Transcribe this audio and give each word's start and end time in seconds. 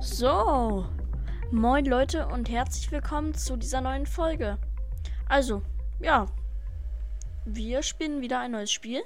So, 0.00 0.86
moin 1.52 1.84
Leute 1.84 2.26
und 2.26 2.48
herzlich 2.48 2.90
willkommen 2.90 3.34
zu 3.34 3.56
dieser 3.56 3.80
neuen 3.80 4.06
Folge. 4.06 4.58
Also, 5.28 5.62
ja, 6.00 6.26
wir 7.44 7.82
spielen 7.82 8.22
wieder 8.22 8.40
ein 8.40 8.50
neues 8.50 8.72
Spiel. 8.72 9.02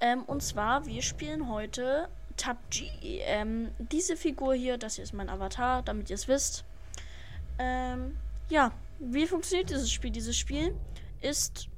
Ähm, 0.00 0.22
und 0.22 0.42
zwar, 0.42 0.86
wir 0.86 1.02
spielen 1.02 1.48
heute 1.48 2.08
TAPG. 2.36 3.20
Ähm, 3.24 3.70
diese 3.78 4.16
Figur 4.16 4.54
hier, 4.54 4.78
das 4.78 4.96
hier 4.96 5.04
ist 5.04 5.12
mein 5.12 5.28
Avatar, 5.28 5.82
damit 5.82 6.10
ihr 6.10 6.14
es 6.14 6.28
wisst. 6.28 6.64
Ähm, 7.58 8.16
ja, 8.48 8.72
wie 8.98 9.26
funktioniert 9.26 9.70
dieses 9.70 9.90
Spiel? 9.90 10.10
Dieses 10.10 10.36
Spiel 10.36 10.74
ist 11.20 11.68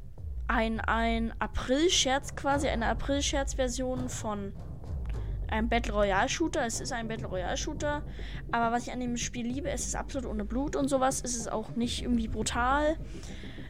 ein, 0.48 0.80
ein 0.80 1.32
April-Scherz 1.38 2.36
quasi, 2.36 2.68
eine 2.68 2.86
April-Scherz-Version 2.86 4.08
von 4.08 4.52
einem 5.48 5.68
Battle 5.68 5.94
Royale 5.94 6.28
Shooter. 6.28 6.66
Es 6.66 6.80
ist 6.80 6.92
ein 6.92 7.08
Battle 7.08 7.26
Royale 7.26 7.56
Shooter. 7.56 8.02
Aber 8.50 8.74
was 8.74 8.86
ich 8.86 8.92
an 8.92 9.00
dem 9.00 9.16
Spiel 9.16 9.46
liebe, 9.46 9.70
es 9.70 9.86
ist 9.86 9.94
absolut 9.94 10.28
ohne 10.28 10.44
Blut 10.44 10.76
und 10.76 10.88
sowas. 10.88 11.22
Es 11.24 11.36
ist 11.36 11.50
auch 11.50 11.76
nicht 11.76 12.02
irgendwie 12.02 12.28
brutal. 12.28 12.96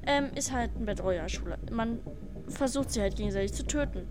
Ähm, 0.06 0.30
ist 0.34 0.53
halt 0.53 0.75
ein 0.77 0.87
Battle 0.87 1.05
Royale 1.05 1.28
Shooter. 1.28 1.59
Man 1.70 2.01
versucht 2.48 2.91
sie 2.91 3.01
halt 3.01 3.16
gegenseitig 3.16 3.53
zu 3.53 3.66
töten. 3.66 4.06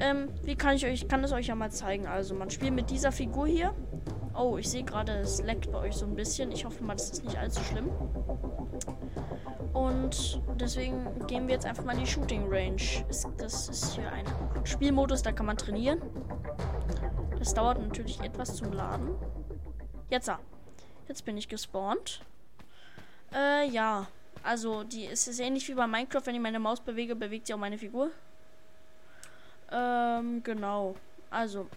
Ähm, 0.00 0.30
wie 0.44 0.56
kann 0.56 0.76
ich 0.76 0.86
euch, 0.86 1.06
kann 1.08 1.22
es 1.22 1.32
euch 1.32 1.48
ja 1.48 1.54
mal 1.54 1.70
zeigen. 1.70 2.06
Also 2.06 2.34
man 2.34 2.48
spielt 2.48 2.72
mit 2.72 2.88
dieser 2.88 3.12
Figur 3.12 3.46
hier. 3.46 3.74
Oh, 4.34 4.56
ich 4.56 4.70
sehe 4.70 4.82
gerade, 4.82 5.12
es 5.18 5.42
leckt 5.42 5.70
bei 5.70 5.78
euch 5.78 5.94
so 5.94 6.06
ein 6.06 6.14
bisschen. 6.14 6.50
Ich 6.52 6.64
hoffe 6.64 6.82
mal, 6.82 6.94
das 6.94 7.10
ist 7.10 7.24
nicht 7.24 7.36
allzu 7.36 7.62
schlimm. 7.64 7.90
Und 9.74 10.40
deswegen 10.58 11.26
gehen 11.26 11.46
wir 11.46 11.54
jetzt 11.54 11.66
einfach 11.66 11.84
mal 11.84 11.92
in 11.92 12.00
die 12.00 12.06
Shooting 12.06 12.46
Range. 12.48 12.80
Das 13.36 13.68
ist 13.68 13.94
hier 13.94 14.10
ein 14.10 14.24
Spielmodus, 14.64 15.22
da 15.22 15.32
kann 15.32 15.44
man 15.44 15.58
trainieren. 15.58 16.00
Das 17.38 17.52
dauert 17.52 17.78
natürlich 17.78 18.20
etwas 18.20 18.56
zum 18.56 18.72
Laden. 18.72 19.10
Jetzt, 20.08 20.30
jetzt 21.08 21.24
bin 21.26 21.36
ich 21.36 21.46
gespawnt. 21.48 22.24
Äh, 23.34 23.68
ja. 23.68 24.06
Also, 24.42 24.84
die 24.84 25.04
ist 25.04 25.28
es 25.28 25.38
ähnlich 25.38 25.68
wie 25.68 25.74
bei 25.74 25.86
Minecraft. 25.86 26.22
Wenn 26.24 26.34
ich 26.34 26.40
meine 26.40 26.58
Maus 26.58 26.80
bewege, 26.80 27.14
bewegt 27.14 27.46
sie 27.46 27.52
auch 27.52 27.58
meine 27.58 27.76
Figur. 27.76 28.10
Ähm, 29.70 30.42
genau. 30.42 30.96
Also. 31.30 31.68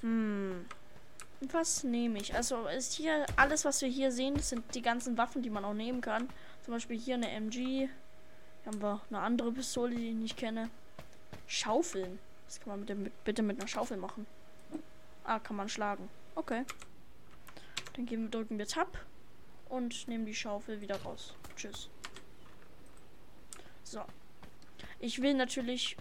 Hm. 0.00 0.66
Was 1.50 1.82
nehme 1.82 2.18
ich? 2.18 2.34
Also 2.34 2.66
ist 2.66 2.92
hier 2.92 3.26
alles, 3.36 3.64
was 3.64 3.80
wir 3.82 3.88
hier 3.88 4.12
sehen, 4.12 4.38
sind 4.38 4.74
die 4.74 4.82
ganzen 4.82 5.18
Waffen, 5.18 5.42
die 5.42 5.50
man 5.50 5.64
auch 5.64 5.74
nehmen 5.74 6.00
kann. 6.00 6.28
Zum 6.64 6.74
Beispiel 6.74 6.98
hier 6.98 7.16
eine 7.16 7.30
MG. 7.30 7.58
Hier 7.58 7.90
haben 8.64 8.80
wir 8.80 9.00
eine 9.10 9.18
andere 9.20 9.50
Pistole, 9.50 9.94
die 9.96 10.10
ich 10.10 10.14
nicht 10.14 10.36
kenne. 10.36 10.70
Schaufeln. 11.48 12.18
Das 12.46 12.60
kann 12.60 12.68
man 12.68 12.80
mit 12.80 12.88
dem, 12.88 13.10
bitte 13.24 13.42
mit 13.42 13.58
einer 13.58 13.66
Schaufel 13.66 13.96
machen. 13.96 14.26
Ah, 15.24 15.38
kann 15.38 15.56
man 15.56 15.68
schlagen. 15.68 16.08
Okay. 16.34 16.64
Dann 17.94 18.06
gehen 18.06 18.30
drücken 18.30 18.58
wir 18.58 18.66
Tab 18.66 18.98
und 19.68 20.06
nehmen 20.06 20.26
die 20.26 20.34
Schaufel 20.34 20.80
wieder 20.80 21.00
raus. 21.02 21.34
Tschüss. 21.56 21.88
So. 23.84 24.02
Ich 25.02 25.20
will 25.20 25.34
natürlich 25.34 25.98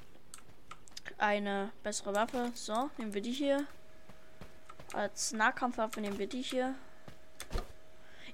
eine 1.18 1.74
bessere 1.84 2.16
Waffe. 2.16 2.52
So, 2.54 2.90
nehmen 2.98 3.14
wir 3.14 3.22
die 3.22 3.34
hier. 3.34 3.66
Als 4.94 5.34
Nahkampfwaffe 5.34 6.00
nehmen 6.00 6.18
wir 6.18 6.28
die 6.28 6.42
hier. 6.42 6.76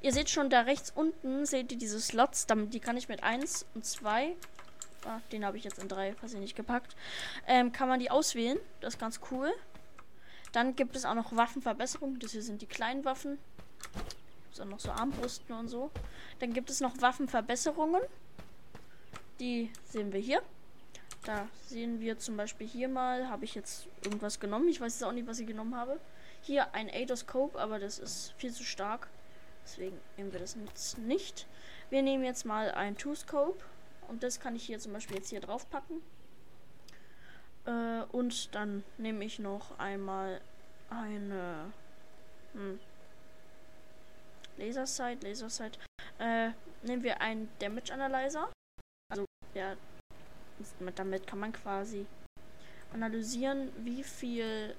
Ihr 0.01 0.13
seht 0.13 0.29
schon 0.29 0.51
da 0.51 0.61
rechts 0.61 0.91
unten, 0.91 1.47
seht 1.47 1.71
ihr 1.71 1.79
diese 1.79 1.99
Slots, 1.99 2.45
damit 2.45 2.75
die 2.75 2.79
kann 2.79 2.97
ich 2.97 3.09
mit 3.09 3.23
1 3.23 3.65
und 3.73 3.83
2 3.83 4.36
Ah, 5.05 5.21
den 5.31 5.45
habe 5.45 5.58
ich 5.58 5.64
jetzt 5.64 5.80
in 5.80 5.87
drei, 5.87 6.15
was 6.21 6.33
ich 6.33 6.39
nicht 6.39 6.55
gepackt. 6.55 6.95
Ähm, 7.47 7.71
kann 7.71 7.87
man 7.87 7.99
die 7.99 8.11
auswählen. 8.11 8.59
Das 8.81 8.95
ist 8.95 8.99
ganz 8.99 9.21
cool. 9.31 9.53
Dann 10.52 10.75
gibt 10.75 10.95
es 10.95 11.05
auch 11.05 11.13
noch 11.13 11.36
Waffenverbesserungen. 11.36 12.19
Das 12.19 12.31
hier 12.31 12.43
sind 12.43 12.61
die 12.61 12.67
kleinen 12.67 13.05
Waffen. 13.05 13.37
So 14.52 14.65
noch 14.65 14.80
so 14.80 14.92
Armbrüsten 14.92 15.55
und 15.55 15.69
so. 15.69 15.92
Dann 16.39 16.52
gibt 16.52 16.69
es 16.69 16.81
noch 16.81 16.99
Waffenverbesserungen. 16.99 18.02
Die 19.39 19.71
sehen 19.86 20.11
wir 20.11 20.19
hier. 20.19 20.42
Da 21.27 21.49
sehen 21.65 21.99
wir 21.99 22.17
zum 22.17 22.38
Beispiel 22.38 22.65
hier 22.65 22.88
mal, 22.88 23.27
habe 23.27 23.43
ich 23.43 23.54
jetzt 23.54 23.86
irgendwas 24.02 24.39
genommen. 24.39 24.70
Ich 24.70 24.80
weiß 24.80 24.93
jetzt 24.93 25.04
auch 25.04 25.11
nicht, 25.11 25.27
was 25.27 25.39
ich 25.39 25.48
genommen 25.48 25.76
habe. 25.76 25.99
Hier 26.42 26.73
ein 26.73 26.89
Adoscope, 26.89 27.60
aber 27.60 27.80
das 27.80 27.99
ist 27.99 28.33
viel 28.38 28.54
zu 28.54 28.64
stark. 28.64 29.10
Deswegen 29.66 29.99
nehmen 30.16 30.32
wir 30.32 30.39
das 30.39 30.55
jetzt 30.55 30.98
nicht. 30.99 31.45
Wir 31.89 32.02
nehmen 32.02 32.23
jetzt 32.23 32.45
mal 32.45 32.71
ein 32.71 32.95
Two-Scope. 32.95 33.61
Und 34.08 34.23
das 34.23 34.39
kann 34.39 34.55
ich 34.55 34.64
hier 34.64 34.80
zum 34.80 34.93
Beispiel 34.93 35.17
jetzt 35.17 35.30
hier 35.30 35.42
drauf 35.42 35.70
packen. 35.70 36.02
Äh, 37.66 38.04
und 38.14 38.55
dann 38.55 38.86
nehme 38.98 39.26
ich 39.26 39.37
noch 39.37 39.77
einmal 39.80 40.39
eine 40.89 41.73
hm, 42.54 42.80
Lasersight, 44.55 45.23
Lasersight. 45.23 45.77
Äh, 46.20 46.52
nehmen 46.83 47.04
wir 47.04 47.20
einen 47.20 47.49
Damage 47.60 47.93
Analyzer. 47.93 48.49
Also, 49.11 49.26
ja, 49.54 49.76
damit 50.95 51.27
kann 51.27 51.39
man 51.39 51.53
quasi 51.53 52.05
analysieren, 52.93 53.71
wie 53.77 54.03
viel 54.03 54.75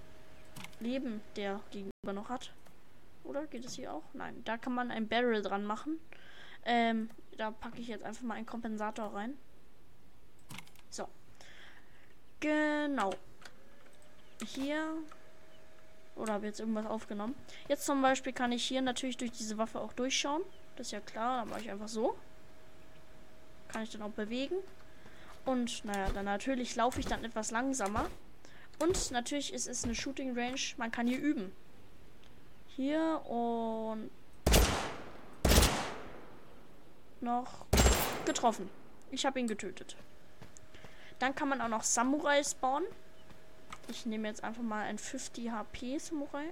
Leben 0.80 1.20
der 1.36 1.60
Gegenüber 1.70 2.12
noch 2.12 2.28
hat. 2.28 2.52
Oder 3.24 3.46
geht 3.46 3.64
es 3.64 3.74
hier 3.74 3.92
auch? 3.92 4.04
Nein, 4.14 4.42
da 4.44 4.56
kann 4.56 4.74
man 4.74 4.90
ein 4.90 5.08
Barrel 5.08 5.42
dran 5.42 5.64
machen. 5.64 5.98
Ähm, 6.64 7.10
da 7.36 7.50
packe 7.50 7.80
ich 7.80 7.88
jetzt 7.88 8.04
einfach 8.04 8.22
mal 8.22 8.34
einen 8.34 8.46
Kompensator 8.46 9.14
rein. 9.14 9.36
So. 10.90 11.06
Genau. 12.40 13.12
Hier. 14.44 14.94
Oder 16.16 16.32
habe 16.32 16.46
jetzt 16.46 16.60
irgendwas 16.60 16.86
aufgenommen? 16.86 17.34
Jetzt 17.68 17.84
zum 17.84 18.02
Beispiel 18.02 18.32
kann 18.32 18.50
ich 18.50 18.64
hier 18.64 18.82
natürlich 18.82 19.16
durch 19.16 19.32
diese 19.32 19.58
Waffe 19.58 19.80
auch 19.80 19.92
durchschauen. 19.92 20.42
Das 20.76 20.88
ist 20.88 20.92
ja 20.92 21.00
klar. 21.00 21.40
Dann 21.40 21.50
mache 21.50 21.60
ich 21.60 21.70
einfach 21.70 21.88
so. 21.88 22.16
Kann 23.68 23.82
ich 23.82 23.90
dann 23.90 24.02
auch 24.02 24.10
bewegen. 24.10 24.56
Und 25.44 25.84
naja, 25.84 26.10
dann 26.12 26.24
natürlich 26.24 26.76
laufe 26.76 27.00
ich 27.00 27.06
dann 27.06 27.24
etwas 27.24 27.50
langsamer. 27.50 28.08
Und 28.78 29.10
natürlich 29.10 29.52
ist 29.52 29.66
es 29.66 29.84
eine 29.84 29.94
Shooting 29.94 30.38
Range. 30.38 30.60
Man 30.76 30.90
kann 30.90 31.06
hier 31.06 31.18
üben. 31.18 31.52
Hier 32.76 33.22
und 33.26 34.10
noch 37.20 37.66
getroffen. 38.24 38.70
Ich 39.10 39.26
habe 39.26 39.40
ihn 39.40 39.48
getötet. 39.48 39.96
Dann 41.18 41.34
kann 41.34 41.48
man 41.48 41.60
auch 41.60 41.68
noch 41.68 41.82
Samurai 41.82 42.42
spawnen. 42.44 42.88
Ich 43.88 44.06
nehme 44.06 44.28
jetzt 44.28 44.44
einfach 44.44 44.62
mal 44.62 44.82
ein 44.82 44.98
50 44.98 45.50
HP 45.50 45.98
Samurai. 45.98 46.44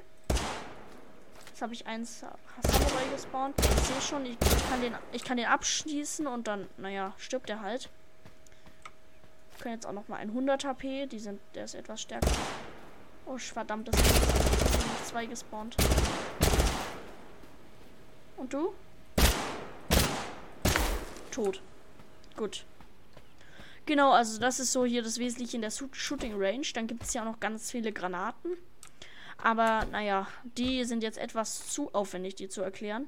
Jetzt 1.47 1.63
habe 1.63 1.75
ich 1.75 1.87
eins 1.87 2.21
Samurai 2.21 3.05
gespawnt. 3.13 3.55
Ich 3.59 3.87
sehe 3.87 4.01
schon, 4.01 4.27
ich 4.27 4.39
kann, 4.69 4.81
den, 4.81 4.95
ich 5.13 5.25
kann 5.25 5.37
den 5.37 5.47
abschließen 5.47 6.27
und 6.27 6.49
dann, 6.49 6.69
naja, 6.77 7.15
stirbt 7.19 7.49
er 7.51 7.61
halt. 7.61 7.91
Können 9.61 9.75
jetzt 9.75 9.87
auch 9.87 9.93
noch 9.93 10.09
mal 10.09 10.17
ein 10.17 10.28
100 10.28 10.65
HP. 10.65 11.06
Die 11.06 11.19
sind, 11.19 11.41
der 11.55 11.65
ist 11.65 11.75
etwas 11.75 12.03
stärker. 12.03 12.31
Oh, 13.27 13.39
verdammt, 13.39 13.89
das 13.89 14.00
ist 14.00 15.09
zwei 15.09 15.27
gespawnt. 15.27 15.77
Und 18.37 18.53
du? 18.53 18.75
tot. 21.37 21.61
Gut. 22.37 22.65
Genau, 23.84 24.11
also 24.12 24.41
das 24.41 24.59
ist 24.59 24.72
so 24.72 24.84
hier 24.84 25.03
das 25.03 25.19
Wesentliche 25.19 25.56
in 25.56 25.62
der 25.62 25.71
Shooting 25.71 26.34
Range. 26.37 26.67
Dann 26.75 26.87
gibt 26.87 27.03
es 27.03 27.12
ja 27.12 27.23
auch 27.23 27.27
noch 27.27 27.41
ganz 27.41 27.71
viele 27.71 27.93
Granaten. 27.93 28.56
Aber 29.43 29.85
naja, 29.93 30.26
die 30.44 30.85
sind 30.85 31.03
jetzt 31.03 31.19
etwas 31.19 31.69
zu 31.69 31.93
aufwendig, 31.94 32.35
die 32.37 32.49
zu 32.49 32.62
erklären. 32.62 33.06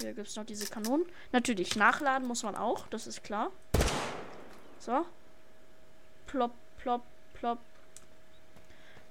Hier 0.00 0.12
gibt 0.12 0.28
es 0.28 0.36
noch 0.36 0.44
diese 0.44 0.66
Kanonen. 0.66 1.06
Natürlich, 1.30 1.76
nachladen 1.76 2.26
muss 2.26 2.42
man 2.42 2.56
auch, 2.56 2.88
das 2.88 3.06
ist 3.06 3.22
klar. 3.22 3.52
So. 4.80 5.06
Plopp, 6.30 6.52
plopp, 6.78 7.02
plopp. 7.34 7.58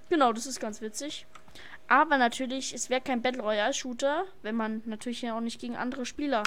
Genau, 0.09 0.31
das 0.31 0.45
ist 0.45 0.61
ganz 0.61 0.79
witzig. 0.79 1.25
Aber 1.89 2.17
natürlich, 2.17 2.73
es 2.73 2.89
wäre 2.89 3.01
kein 3.01 3.21
Battle 3.21 3.41
Royale 3.41 3.73
Shooter, 3.73 4.23
wenn 4.41 4.55
man 4.55 4.81
natürlich 4.85 5.21
ja 5.21 5.35
auch 5.35 5.41
nicht 5.41 5.59
gegen 5.59 5.75
andere 5.75 6.05
Spieler 6.05 6.43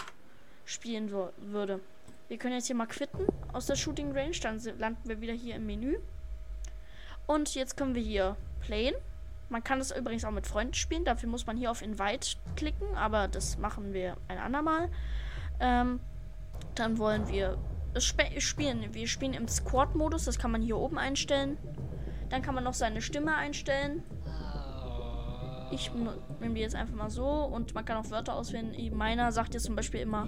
spielen 0.64 1.10
würde. 1.10 1.80
Wir 2.28 2.38
können 2.38 2.54
jetzt 2.54 2.68
hier 2.68 2.76
mal 2.76 2.86
quitten 2.86 3.26
aus 3.52 3.66
der 3.66 3.76
Shooting 3.76 4.12
Range. 4.12 4.36
Dann 4.40 4.58
landen 4.78 5.06
wir 5.08 5.20
wieder 5.20 5.34
hier 5.34 5.56
im 5.56 5.66
Menü. 5.66 5.98
Und 7.26 7.54
jetzt 7.54 7.76
können 7.76 7.94
wir 7.94 8.02
hier 8.02 8.36
playen. 8.62 8.94
Man 9.50 9.62
kann 9.62 9.78
das 9.78 9.94
übrigens 9.94 10.24
auch 10.24 10.30
mit 10.30 10.46
Freunden 10.46 10.72
spielen. 10.72 11.04
Dafür 11.04 11.28
muss 11.28 11.46
man 11.46 11.58
hier 11.58 11.70
auf 11.70 11.82
Invite 11.82 12.36
klicken. 12.56 12.96
Aber 12.96 13.28
das 13.28 13.58
machen 13.58 13.92
wir 13.92 14.16
ein 14.28 14.38
andermal. 14.38 14.88
Ähm, 15.60 16.00
dann 16.74 16.96
wollen 16.96 17.28
wir 17.28 17.58
spielen. 17.98 18.94
Wir 18.94 19.06
spielen 19.06 19.34
im 19.34 19.48
Squad-Modus. 19.48 20.24
Das 20.24 20.38
kann 20.38 20.50
man 20.50 20.62
hier 20.62 20.78
oben 20.78 20.98
einstellen. 20.98 21.58
Dann 22.30 22.42
kann 22.42 22.54
man 22.54 22.64
noch 22.64 22.74
seine 22.74 23.02
Stimme 23.02 23.34
einstellen. 23.34 24.02
Ich 25.70 25.90
nehme 26.40 26.54
die 26.54 26.60
jetzt 26.60 26.74
einfach 26.74 26.94
mal 26.94 27.10
so 27.10 27.26
und 27.26 27.74
man 27.74 27.84
kann 27.84 27.96
auch 27.96 28.10
Wörter 28.10 28.34
auswählen. 28.34 28.74
Meiner 28.94 29.32
sagt 29.32 29.54
jetzt 29.54 29.64
zum 29.64 29.74
Beispiel 29.74 30.00
immer. 30.00 30.26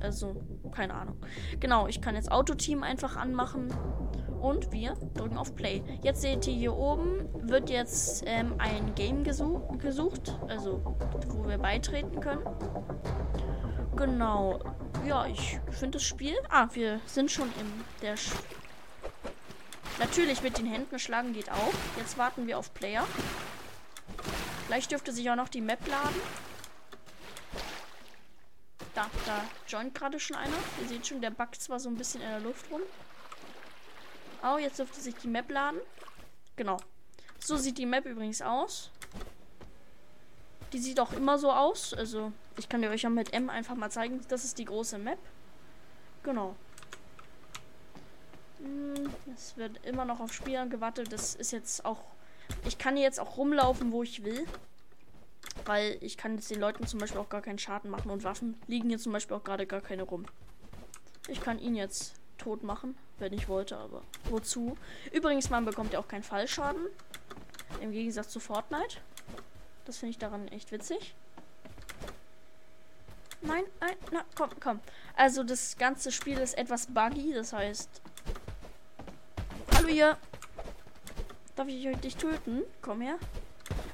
Also, 0.00 0.36
keine 0.72 0.94
Ahnung. 0.94 1.16
Genau, 1.58 1.86
ich 1.86 2.00
kann 2.00 2.14
jetzt 2.14 2.30
Autoteam 2.30 2.82
einfach 2.82 3.16
anmachen. 3.16 3.72
Und 4.40 4.70
wir 4.70 4.94
drücken 5.14 5.38
auf 5.38 5.54
Play. 5.56 5.82
Jetzt 6.02 6.20
seht 6.20 6.46
ihr 6.46 6.54
hier 6.54 6.76
oben, 6.76 7.28
wird 7.48 7.70
jetzt 7.70 8.22
ähm, 8.26 8.54
ein 8.58 8.94
Game 8.94 9.24
gesuch 9.24 9.78
gesucht. 9.78 10.38
Also, 10.48 10.96
wo 11.28 11.48
wir 11.48 11.58
beitreten 11.58 12.20
können. 12.20 12.44
Genau. 13.96 14.60
Ja, 15.06 15.24
ich 15.24 15.60
finde 15.70 15.98
das 15.98 16.02
Spiel. 16.02 16.34
Ah, 16.48 16.68
wir 16.72 17.00
sind 17.06 17.30
schon 17.30 17.48
in 17.60 17.84
der. 18.02 18.16
Sch 18.16 18.32
Natürlich 20.00 20.42
mit 20.42 20.58
den 20.58 20.66
Händen 20.66 20.98
schlagen 20.98 21.32
geht 21.32 21.48
auch. 21.48 21.72
Jetzt 21.96 22.18
warten 22.18 22.48
wir 22.48 22.58
auf 22.58 22.74
Player. 22.74 23.06
Gleich 24.66 24.88
dürfte 24.88 25.12
sich 25.12 25.30
auch 25.30 25.36
noch 25.36 25.48
die 25.48 25.60
Map 25.60 25.86
laden. 25.86 26.20
Da, 28.94 29.08
da 29.26 29.44
joint 29.68 29.94
gerade 29.94 30.18
schon 30.18 30.36
einer. 30.36 30.56
Ihr 30.82 30.88
seht 30.88 31.06
schon, 31.06 31.20
der 31.20 31.30
backt 31.30 31.62
zwar 31.62 31.78
so 31.78 31.88
ein 31.88 31.96
bisschen 31.96 32.20
in 32.20 32.28
der 32.28 32.40
Luft 32.40 32.68
rum. 32.72 32.80
Oh, 34.42 34.58
jetzt 34.58 34.80
dürfte 34.80 35.00
sich 35.00 35.14
die 35.14 35.28
Map 35.28 35.48
laden. 35.48 35.80
Genau. 36.56 36.78
So 37.38 37.56
sieht 37.56 37.78
die 37.78 37.86
Map 37.86 38.06
übrigens 38.06 38.42
aus. 38.42 38.90
Die 40.72 40.78
sieht 40.78 41.00
auch 41.00 41.12
immer 41.12 41.38
so 41.38 41.50
aus. 41.50 41.94
Also, 41.94 42.32
ich 42.58 42.68
kann 42.68 42.82
dir 42.82 42.90
euch 42.90 43.02
ja 43.02 43.10
mit 43.10 43.32
M 43.32 43.50
einfach 43.50 43.74
mal 43.74 43.90
zeigen. 43.90 44.20
Das 44.28 44.44
ist 44.44 44.58
die 44.58 44.64
große 44.64 44.98
Map. 44.98 45.18
Genau. 46.22 46.54
Hm, 48.58 49.10
es 49.34 49.56
wird 49.56 49.84
immer 49.86 50.04
noch 50.04 50.20
auf 50.20 50.32
Spielern 50.32 50.70
gewartet. 50.70 51.12
Das 51.12 51.34
ist 51.34 51.52
jetzt 51.52 51.84
auch 51.84 52.02
ich 52.64 52.78
kann 52.78 52.96
jetzt 52.96 53.20
auch 53.20 53.36
rumlaufen, 53.36 53.92
wo 53.92 54.02
ich 54.02 54.24
will. 54.24 54.46
Weil 55.64 55.98
ich 56.00 56.16
kann 56.16 56.34
jetzt 56.34 56.50
den 56.50 56.60
Leuten 56.60 56.86
zum 56.86 57.00
Beispiel 57.00 57.20
auch 57.20 57.28
gar 57.28 57.42
keinen 57.42 57.58
Schaden 57.58 57.90
machen. 57.90 58.10
Und 58.10 58.24
Waffen 58.24 58.60
liegen 58.66 58.88
hier 58.88 58.98
zum 58.98 59.12
Beispiel 59.12 59.36
auch 59.36 59.44
gerade 59.44 59.66
gar 59.66 59.80
keine 59.80 60.02
rum. 60.02 60.26
Ich 61.28 61.40
kann 61.40 61.58
ihn 61.58 61.74
jetzt 61.74 62.14
tot 62.38 62.62
machen, 62.62 62.96
wenn 63.18 63.32
ich 63.32 63.48
wollte, 63.48 63.76
aber 63.76 64.02
wozu? 64.24 64.76
Übrigens, 65.12 65.50
man 65.50 65.64
bekommt 65.64 65.92
ja 65.92 65.98
auch 65.98 66.08
keinen 66.08 66.22
Fallschaden. 66.22 66.82
Im 67.80 67.90
Gegensatz 67.90 68.28
zu 68.28 68.38
Fortnite. 68.38 68.98
Das 69.86 69.98
finde 69.98 70.10
ich 70.10 70.18
daran 70.18 70.48
echt 70.48 70.72
witzig. 70.72 71.14
Nein, 73.40 73.64
nein, 73.80 73.96
na, 74.10 74.24
komm, 74.34 74.50
komm. 74.60 74.80
Also 75.14 75.44
das 75.44 75.78
ganze 75.78 76.10
Spiel 76.10 76.38
ist 76.38 76.58
etwas 76.58 76.86
buggy, 76.86 77.32
das 77.32 77.52
heißt... 77.52 78.02
Hallo 79.74 79.88
ihr! 79.88 80.18
Darf 81.54 81.68
ich 81.68 81.86
euch 81.86 81.96
dich 81.98 82.16
töten? 82.16 82.62
Komm 82.82 83.00
her. 83.00 83.18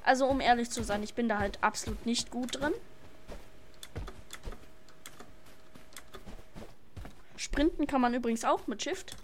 Also, 0.05 0.27
um 0.27 0.41
ehrlich 0.41 0.71
zu 0.71 0.83
sein, 0.83 1.03
ich 1.03 1.15
bin 1.15 1.29
da 1.29 1.39
halt 1.39 1.63
absolut 1.63 2.07
nicht 2.07 2.31
gut 2.31 2.61
drin. 2.61 2.73
Sprinten 7.37 7.87
kann 7.87 8.01
man 8.01 8.15
übrigens 8.15 8.45
auch 8.45 8.67
mit 8.67 8.83
Shift. 8.83 9.15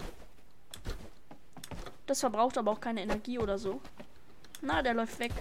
Das 2.06 2.20
verbraucht 2.20 2.58
aber 2.58 2.72
auch 2.72 2.80
keine 2.80 3.02
Energie 3.02 3.38
oder 3.38 3.58
so. 3.58 3.80
Na, 4.60 4.82
der 4.82 4.94
läuft 4.94 5.18
weg. 5.18 5.32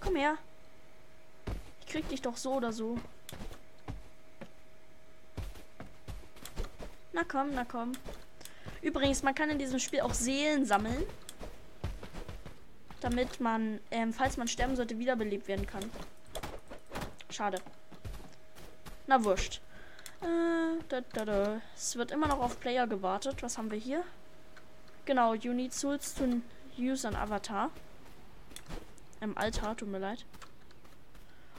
Komm 0.00 0.07
her. 0.18 0.36
Ich 1.80 1.86
krieg 1.86 2.08
dich 2.08 2.20
doch 2.20 2.36
so 2.36 2.54
oder 2.54 2.72
so. 2.72 2.98
Na 7.12 7.24
komm, 7.24 7.54
na 7.54 7.64
komm. 7.64 7.92
Übrigens, 8.82 9.22
man 9.22 9.34
kann 9.34 9.50
in 9.50 9.58
diesem 9.58 9.78
Spiel 9.78 10.00
auch 10.00 10.14
Seelen 10.14 10.64
sammeln. 10.66 11.02
Damit 13.00 13.40
man, 13.40 13.80
ähm, 13.90 14.12
falls 14.12 14.36
man 14.36 14.48
sterben 14.48 14.76
sollte, 14.76 14.98
wiederbelebt 14.98 15.48
werden 15.48 15.66
kann. 15.66 15.90
Schade. 17.30 17.60
Na 19.06 19.22
wurscht. 19.24 19.60
Äh, 20.20 20.82
da, 20.88 21.00
da, 21.12 21.24
da. 21.24 21.60
Es 21.74 21.96
wird 21.96 22.10
immer 22.10 22.28
noch 22.28 22.40
auf 22.40 22.60
Player 22.60 22.86
gewartet. 22.86 23.42
Was 23.42 23.56
haben 23.56 23.70
wir 23.70 23.78
hier? 23.78 24.04
Genau, 25.04 25.34
you 25.34 25.52
need 25.52 25.72
souls 25.72 26.14
to 26.14 26.42
use 26.76 27.06
an 27.06 27.16
Avatar. 27.16 27.70
Im 29.20 29.36
Altar, 29.36 29.76
tut 29.76 29.88
mir 29.88 29.98
leid. 29.98 30.24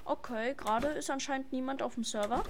Okay, 0.06 0.54
gerade 0.56 0.88
ist 0.88 1.10
anscheinend 1.10 1.52
niemand 1.52 1.82
auf 1.82 1.96
dem 1.96 2.04
Server. 2.04 2.44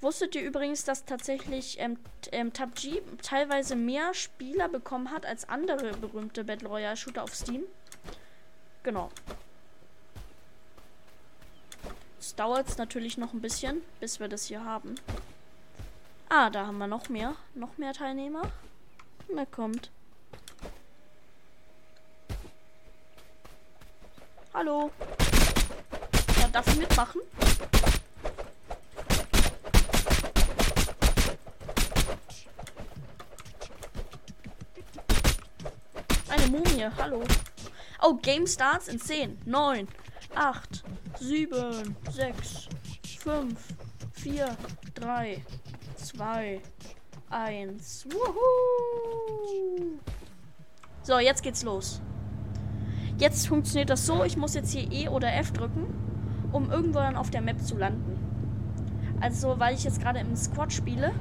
Wusstet 0.00 0.36
ihr 0.36 0.42
übrigens, 0.42 0.84
dass 0.84 1.04
tatsächlich 1.04 1.78
ähm, 1.80 1.98
ähm, 2.30 2.52
PUBG 2.52 3.02
teilweise 3.22 3.74
mehr 3.74 4.14
Spieler 4.14 4.68
bekommen 4.68 5.10
hat 5.10 5.26
als 5.26 5.48
andere 5.48 5.92
berühmte 5.92 6.44
Battle 6.44 6.68
Royale 6.68 6.96
Shooter 6.96 7.24
auf 7.24 7.34
Steam? 7.34 7.64
Genau. 8.84 9.10
Es 12.20 12.34
dauert 12.36 12.78
natürlich 12.78 13.18
noch 13.18 13.32
ein 13.32 13.40
bisschen, 13.40 13.82
bis 13.98 14.20
wir 14.20 14.28
das 14.28 14.46
hier 14.46 14.64
haben. 14.64 14.94
Ah, 16.28 16.50
da 16.50 16.66
haben 16.66 16.78
wir 16.78 16.86
noch 16.86 17.08
mehr. 17.08 17.34
Noch 17.54 17.76
mehr 17.78 17.92
Teilnehmer. 17.92 18.52
Na 19.34 19.46
kommt. 19.46 19.90
Hallo. 24.58 24.90
Ja, 26.40 26.48
darf 26.48 26.66
ich 26.66 26.74
mitmachen? 26.74 27.20
Mumie. 36.50 36.90
Hallo. 36.98 37.22
Oh, 38.02 38.14
Game 38.14 38.48
starts 38.48 38.88
in 38.88 38.98
10, 38.98 39.38
9, 39.44 39.86
8, 40.34 40.82
7, 41.20 41.96
6, 42.10 42.68
5, 43.20 43.54
4, 44.14 44.56
3, 44.94 45.44
2, 45.96 46.60
1. 47.30 48.06
Wuhu! 48.10 50.00
So, 51.04 51.20
jetzt 51.20 51.44
geht's 51.44 51.62
los. 51.62 52.00
Jetzt 53.18 53.48
funktioniert 53.48 53.90
das 53.90 54.06
so, 54.06 54.22
ich 54.22 54.36
muss 54.36 54.54
jetzt 54.54 54.72
hier 54.72 54.90
E 54.92 55.08
oder 55.08 55.34
F 55.34 55.52
drücken, 55.52 55.86
um 56.52 56.70
irgendwo 56.70 57.00
dann 57.00 57.16
auf 57.16 57.30
der 57.30 57.40
Map 57.40 57.60
zu 57.60 57.76
landen. 57.76 58.16
Also, 59.20 59.58
weil 59.58 59.74
ich 59.74 59.82
jetzt 59.82 60.00
gerade 60.00 60.20
im 60.20 60.36
Squad 60.36 60.72
spiele, 60.72 61.12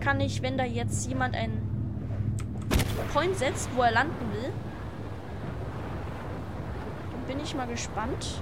kann 0.00 0.20
ich, 0.20 0.40
wenn 0.40 0.56
da 0.56 0.64
jetzt 0.64 1.06
jemand 1.06 1.34
einen 1.34 1.60
Point 3.12 3.36
setzt, 3.36 3.68
wo 3.76 3.82
er 3.82 3.92
landen 3.92 4.32
will, 4.32 4.50
bin 7.26 7.38
ich 7.40 7.54
mal 7.54 7.66
gespannt. 7.66 8.40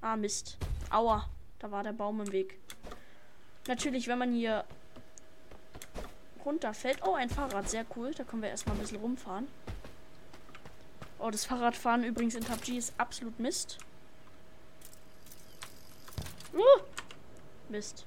Ah, 0.00 0.16
Mist. 0.16 0.58
Aua. 0.90 1.24
Da 1.60 1.70
war 1.70 1.82
der 1.82 1.92
Baum 1.92 2.20
im 2.20 2.32
Weg. 2.32 2.58
Natürlich, 3.68 4.08
wenn 4.08 4.18
man 4.18 4.32
hier 4.32 4.64
runterfällt. 6.44 6.98
Oh, 7.06 7.14
ein 7.14 7.30
Fahrrad. 7.30 7.70
Sehr 7.70 7.86
cool. 7.96 8.10
Da 8.12 8.24
können 8.24 8.42
wir 8.42 8.50
erstmal 8.50 8.76
ein 8.76 8.80
bisschen 8.80 9.00
rumfahren. 9.00 9.46
Oh, 11.24 11.30
das 11.30 11.46
Fahrradfahren 11.46 12.04
übrigens 12.04 12.34
in 12.34 12.44
PUBG 12.44 12.76
ist 12.76 12.92
absolut 12.98 13.40
Mist. 13.40 13.78
Uh, 16.52 16.82
Mist. 17.70 18.04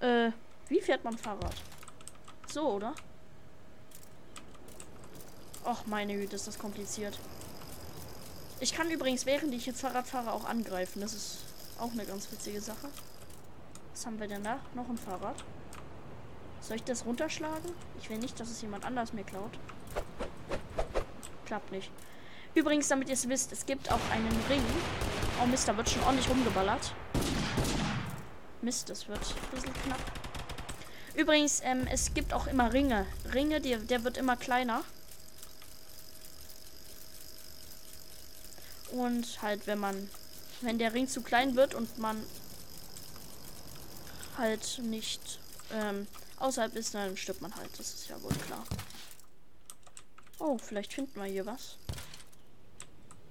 Äh, 0.00 0.32
wie 0.68 0.82
fährt 0.82 1.04
man 1.04 1.16
Fahrrad? 1.16 1.54
So, 2.46 2.72
oder? 2.72 2.94
Och, 5.64 5.86
meine 5.86 6.14
Güte, 6.14 6.36
ist 6.36 6.46
das 6.46 6.58
kompliziert. 6.58 7.18
Ich 8.60 8.74
kann 8.74 8.90
übrigens, 8.90 9.24
während 9.24 9.54
ich 9.54 9.64
jetzt 9.64 9.80
Fahrrad 9.80 10.06
fahre, 10.06 10.30
auch 10.30 10.44
angreifen. 10.44 11.00
Das 11.00 11.14
ist 11.14 11.38
auch 11.78 11.92
eine 11.92 12.04
ganz 12.04 12.30
witzige 12.30 12.60
Sache. 12.60 12.90
Was 13.92 14.04
haben 14.04 14.20
wir 14.20 14.28
denn 14.28 14.44
da? 14.44 14.60
Noch 14.74 14.90
ein 14.90 14.98
Fahrrad. 14.98 15.42
Soll 16.60 16.76
ich 16.76 16.84
das 16.84 17.06
runterschlagen? 17.06 17.72
Ich 17.98 18.10
will 18.10 18.18
nicht, 18.18 18.38
dass 18.38 18.50
es 18.50 18.60
jemand 18.60 18.84
anders 18.84 19.14
mir 19.14 19.24
klaut. 19.24 19.58
Klappt 21.48 21.72
nicht. 21.72 21.90
Übrigens, 22.54 22.88
damit 22.88 23.08
ihr 23.08 23.14
es 23.14 23.26
wisst, 23.26 23.52
es 23.52 23.64
gibt 23.64 23.90
auch 23.90 24.10
einen 24.10 24.28
Ring. 24.50 24.62
Oh 25.42 25.46
Mist, 25.46 25.66
da 25.66 25.74
wird 25.78 25.88
schon 25.88 26.02
ordentlich 26.02 26.28
rumgeballert. 26.28 26.92
Mist, 28.60 28.90
das 28.90 29.08
wird 29.08 29.18
ein 29.18 29.54
bisschen 29.54 29.72
knapp. 29.72 30.00
Übrigens, 31.14 31.62
ähm, 31.64 31.86
es 31.90 32.12
gibt 32.12 32.34
auch 32.34 32.48
immer 32.48 32.74
Ringe. 32.74 33.06
Ringe, 33.32 33.62
die, 33.62 33.78
der 33.78 34.04
wird 34.04 34.18
immer 34.18 34.36
kleiner. 34.36 34.84
Und 38.92 39.40
halt, 39.40 39.66
wenn 39.66 39.78
man, 39.78 40.10
wenn 40.60 40.78
der 40.78 40.92
Ring 40.92 41.08
zu 41.08 41.22
klein 41.22 41.56
wird 41.56 41.74
und 41.74 41.96
man 41.96 42.22
halt 44.36 44.80
nicht 44.82 45.40
ähm, 45.72 46.08
außerhalb 46.36 46.76
ist, 46.76 46.92
dann 46.92 47.16
stirbt 47.16 47.40
man 47.40 47.56
halt. 47.56 47.70
Das 47.78 47.94
ist 47.94 48.06
ja 48.10 48.22
wohl 48.22 48.34
klar. 48.46 48.64
Oh, 50.38 50.56
vielleicht 50.58 50.92
finden 50.92 51.16
wir 51.16 51.24
hier 51.24 51.46
was. 51.46 51.78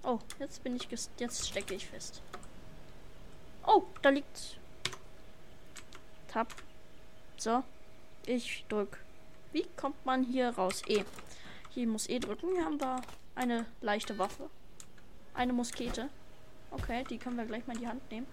Oh, 0.04 0.20
jetzt 0.40 0.64
bin 0.64 0.76
ich 0.76 0.88
jetzt 0.90 1.48
stecke 1.48 1.74
ich 1.74 1.88
fest. 1.88 2.22
Oh, 3.66 3.84
da 4.02 4.10
liegt 4.10 4.58
Tab. 6.28 6.54
So. 7.38 7.64
Ich 8.26 8.66
drück. 8.68 9.00
Wie 9.52 9.66
kommt 9.78 10.06
man 10.06 10.24
hier 10.24 10.50
raus? 10.50 10.82
E. 10.88 11.04
Hier 11.70 11.88
muss 11.88 12.10
E 12.10 12.20
drücken. 12.20 12.54
Hier 12.54 12.66
haben 12.66 12.80
wir 12.80 13.02
eine 13.36 13.66
leichte 13.82 14.18
Waffe. 14.18 14.50
Eine 15.34 15.54
Muskete. 15.54 16.10
Okay, 16.72 17.06
die 17.10 17.18
können 17.18 17.38
wir 17.38 17.46
gleich 17.46 17.66
mal 17.68 17.74
in 17.74 17.80
die 17.80 17.88
Hand 17.88 18.12
nehmen. 18.12 18.28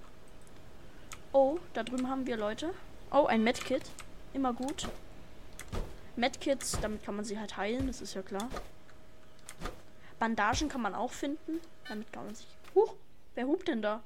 Oh, 1.32 1.58
da 1.72 1.82
drüben 1.82 2.08
haben 2.08 2.26
wir 2.26 2.36
Leute. 2.36 2.74
Oh, 3.10 3.26
ein 3.26 3.44
Medkit. 3.44 3.82
Immer 4.32 4.52
gut. 4.52 4.88
Medkits, 6.16 6.78
damit 6.80 7.04
kann 7.04 7.16
man 7.16 7.24
sie 7.24 7.38
halt 7.38 7.56
heilen, 7.56 7.86
das 7.86 8.00
ist 8.00 8.14
ja 8.14 8.22
klar. 8.22 8.48
Bandagen 10.18 10.68
kann 10.68 10.80
man 10.80 10.94
auch 10.94 11.12
finden. 11.12 11.60
Damit 11.88 12.12
kann 12.12 12.26
man 12.26 12.34
sich. 12.34 12.46
Huch, 12.74 12.94
wer 13.34 13.46
hupt 13.46 13.68
denn 13.68 13.82
da? 13.82 14.02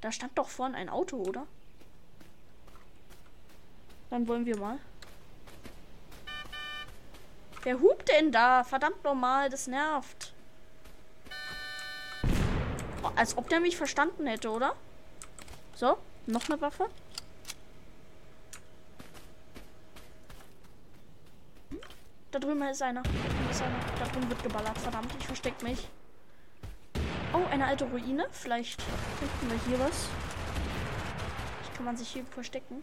Da 0.00 0.12
stand 0.12 0.36
doch 0.38 0.48
vorne 0.48 0.76
ein 0.76 0.88
Auto, 0.88 1.16
oder? 1.16 1.46
Dann 4.10 4.28
wollen 4.28 4.46
wir 4.46 4.56
mal. 4.56 4.78
Wer 7.62 7.80
hupt 7.80 8.08
denn 8.10 8.30
da? 8.30 8.62
Verdammt 8.62 9.02
normal, 9.02 9.48
das 9.48 9.66
nervt. 9.66 10.32
Oh, 13.02 13.10
als 13.16 13.36
ob 13.36 13.48
der 13.48 13.60
mich 13.60 13.76
verstanden 13.76 14.26
hätte, 14.26 14.50
oder? 14.50 14.76
So, 15.74 15.96
noch 16.26 16.48
eine 16.48 16.60
Waffe. 16.60 16.88
Da 22.34 22.40
drüben 22.40 22.62
ist 22.62 22.82
einer. 22.82 23.00
Da 23.00 23.10
drüben 23.10 23.48
ist 23.48 23.62
einer. 23.62 23.78
Da 23.96 24.06
drüben 24.06 24.28
wird 24.28 24.42
geballert. 24.42 24.76
Verdammt, 24.78 25.14
ich 25.20 25.24
versteck 25.24 25.62
mich. 25.62 25.88
Oh, 27.32 27.44
eine 27.48 27.64
alte 27.64 27.84
Ruine. 27.84 28.26
Vielleicht 28.32 28.82
finden 28.82 29.50
wir 29.52 29.60
hier 29.68 29.78
was. 29.78 30.08
Vielleicht 31.60 31.76
kann 31.76 31.84
man 31.84 31.96
sich 31.96 32.08
hier 32.08 32.24
verstecken. 32.24 32.82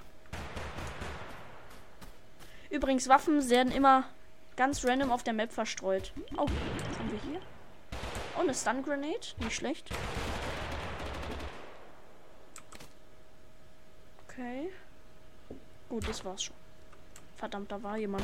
Übrigens, 2.70 3.10
Waffen 3.10 3.50
werden 3.50 3.74
immer 3.74 4.06
ganz 4.56 4.86
random 4.86 5.12
auf 5.12 5.24
der 5.24 5.34
Map 5.34 5.52
verstreut. 5.52 6.14
Oh, 6.38 6.46
was 6.46 7.00
haben 7.00 7.12
wir 7.12 7.20
hier? 7.30 7.42
Oh, 8.38 8.40
eine 8.40 8.54
Stun 8.54 8.82
Grenade. 8.84 9.28
Nicht 9.40 9.56
schlecht. 9.58 9.90
Okay. 14.30 14.72
Gut, 15.90 16.08
das 16.08 16.24
war's 16.24 16.44
schon. 16.44 16.56
Verdammt, 17.36 17.70
da 17.70 17.84
war 17.84 17.98
jemand. 17.98 18.24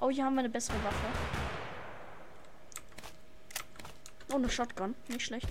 Oh, 0.00 0.10
hier 0.10 0.24
haben 0.24 0.34
wir 0.34 0.40
eine 0.40 0.48
bessere 0.48 0.76
Waffe. 0.84 1.06
Oh, 4.30 4.36
eine 4.36 4.48
Shotgun. 4.48 4.94
Nicht 5.08 5.22
schlecht. 5.22 5.48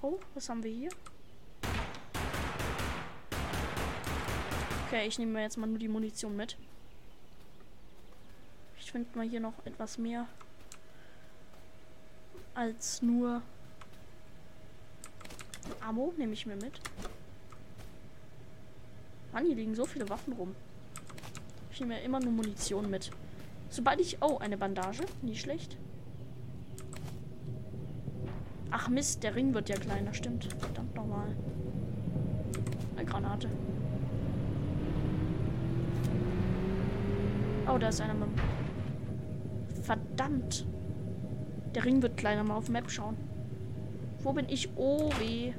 Oh, 0.00 0.20
was 0.34 0.48
haben 0.48 0.62
wir 0.62 0.70
hier? 0.70 0.90
Okay, 4.86 5.06
ich 5.08 5.18
nehme 5.18 5.32
mir 5.32 5.42
jetzt 5.42 5.56
mal 5.56 5.66
nur 5.66 5.78
die 5.78 5.88
Munition 5.88 6.36
mit. 6.36 6.56
Ich 8.78 8.92
finde 8.92 9.08
mal 9.18 9.26
hier 9.26 9.40
noch 9.40 9.54
etwas 9.64 9.98
mehr 9.98 10.28
als 12.54 13.02
nur 13.02 13.42
Ammo. 15.80 16.14
Nehme 16.16 16.34
ich 16.34 16.46
mir 16.46 16.56
mit. 16.56 16.80
Mann, 19.32 19.46
hier 19.46 19.56
liegen 19.56 19.74
so 19.74 19.84
viele 19.84 20.08
Waffen 20.08 20.34
rum. 20.34 20.54
Ich 21.74 21.80
nehme 21.80 22.00
immer 22.02 22.20
nur 22.20 22.30
Munition 22.30 22.88
mit. 22.88 23.10
Sobald 23.68 23.98
ich... 24.00 24.18
Oh, 24.22 24.38
eine 24.38 24.56
Bandage. 24.56 25.02
Nicht 25.22 25.40
schlecht. 25.40 25.76
Ach 28.70 28.88
Mist, 28.88 29.24
der 29.24 29.34
Ring 29.34 29.52
wird 29.54 29.68
ja 29.68 29.74
kleiner. 29.74 30.14
Stimmt. 30.14 30.44
Verdammt 30.60 30.94
nochmal. 30.94 31.34
Eine 32.96 33.04
Granate. 33.04 33.48
Oh, 37.66 37.76
da 37.76 37.88
ist 37.88 38.00
einer 38.00 38.14
mit... 38.14 38.28
Verdammt. 39.82 40.64
Der 41.74 41.84
Ring 41.84 42.00
wird 42.02 42.16
kleiner. 42.16 42.44
Mal 42.44 42.54
auf 42.54 42.68
Map 42.68 42.88
schauen. 42.88 43.16
Wo 44.20 44.32
bin 44.32 44.48
ich? 44.48 44.68
Oh, 44.76 45.10
weh. 45.18 45.54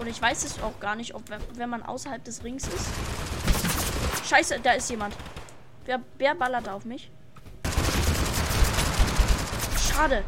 Und 0.00 0.06
ich 0.06 0.20
weiß 0.20 0.44
es 0.44 0.62
auch 0.62 0.80
gar 0.80 0.96
nicht, 0.96 1.14
ob 1.14 1.24
wenn 1.52 1.68
man 1.68 1.82
außerhalb 1.82 2.24
des 2.24 2.42
Rings 2.42 2.66
ist. 2.66 2.88
Scheiße, 4.26 4.58
da 4.62 4.72
ist 4.72 4.88
jemand. 4.88 5.14
Wer, 5.84 6.00
wer 6.16 6.34
ballert 6.34 6.70
auf 6.70 6.86
mich? 6.86 7.10
Schade. 9.78 10.24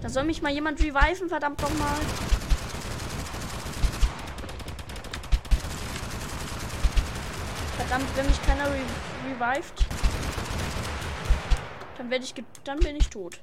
Da 0.00 0.08
soll 0.08 0.24
mich 0.24 0.42
mal 0.42 0.50
jemand 0.50 0.80
reviven, 0.80 1.28
verdammt 1.28 1.62
nochmal. 1.62 1.94
Verdammt, 7.76 8.16
wenn 8.16 8.26
mich 8.26 8.42
keiner 8.42 8.64
re 8.64 8.80
revived, 9.28 9.86
dann 11.98 12.10
werde 12.10 12.24
ich 12.24 12.34
dann 12.64 12.80
bin 12.80 12.96
ich 12.96 13.08
tot. 13.10 13.40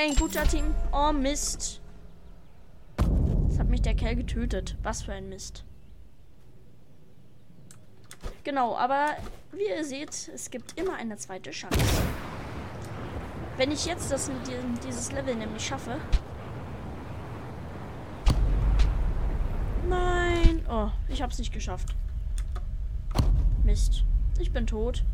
Hey, 0.00 0.08
ein 0.08 0.16
guter 0.16 0.44
Team. 0.44 0.74
Oh, 0.92 1.12
Mist. 1.12 1.82
Jetzt 3.46 3.58
hat 3.58 3.68
mich 3.68 3.82
der 3.82 3.94
Kerl 3.94 4.16
getötet. 4.16 4.78
Was 4.82 5.02
für 5.02 5.12
ein 5.12 5.28
Mist. 5.28 5.62
Genau, 8.42 8.74
aber 8.78 9.08
wie 9.52 9.68
ihr 9.68 9.84
seht, 9.84 10.30
es 10.34 10.50
gibt 10.50 10.80
immer 10.80 10.94
eine 10.94 11.18
zweite 11.18 11.50
Chance. 11.50 11.78
Wenn 13.58 13.70
ich 13.72 13.84
jetzt 13.84 14.10
das, 14.10 14.30
dieses 14.86 15.12
Level 15.12 15.34
nämlich 15.34 15.66
schaffe. 15.66 16.00
Nein. 19.86 20.64
Oh, 20.70 20.88
ich 21.08 21.20
hab's 21.20 21.38
nicht 21.38 21.52
geschafft. 21.52 21.94
Mist. 23.64 24.04
Ich 24.38 24.50
bin 24.50 24.66
tot. 24.66 25.04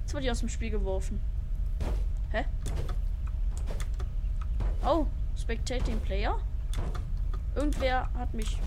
Jetzt 0.00 0.12
wurde 0.12 0.26
ich 0.26 0.30
aus 0.30 0.40
dem 0.40 0.50
Spiel 0.50 0.68
geworfen. 0.68 1.22
Hä? 2.32 2.44
Oh, 4.84 5.06
Spectating 5.36 6.00
Player. 6.00 6.38
Irgendwer 7.54 8.10
hat 8.14 8.32
mich. 8.32 8.58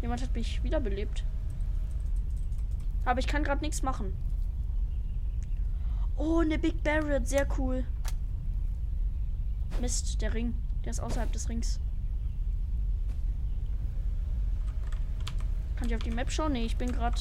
Jemand 0.00 0.22
hat 0.22 0.34
mich 0.34 0.62
wiederbelebt. 0.62 1.24
Aber 3.04 3.20
ich 3.20 3.26
kann 3.26 3.44
gerade 3.44 3.62
nichts 3.62 3.82
machen. 3.82 4.14
Oh, 6.16 6.38
eine 6.38 6.58
Big 6.58 6.82
Barrett. 6.82 7.28
Sehr 7.28 7.46
cool. 7.58 7.84
Mist, 9.80 10.20
der 10.22 10.32
Ring. 10.32 10.54
Der 10.84 10.92
ist 10.92 11.00
außerhalb 11.00 11.30
des 11.32 11.48
Rings. 11.48 11.80
Kann 15.76 15.88
ich 15.88 15.94
auf 15.94 16.02
die 16.02 16.10
Map 16.10 16.30
schauen? 16.30 16.52
Nee, 16.52 16.64
ich 16.64 16.76
bin 16.76 16.92
gerade. 16.92 17.20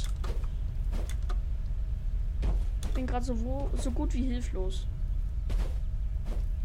Ich 2.83 2.93
bin 2.93 3.07
gerade 3.07 3.25
so, 3.25 3.69
so 3.77 3.91
gut 3.91 4.13
wie 4.13 4.25
hilflos. 4.25 4.87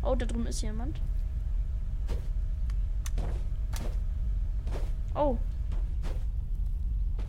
Oh, 0.04 0.14
da 0.14 0.26
drüben 0.26 0.46
ist 0.46 0.60
jemand. 0.60 1.00
Oh. 5.14 5.38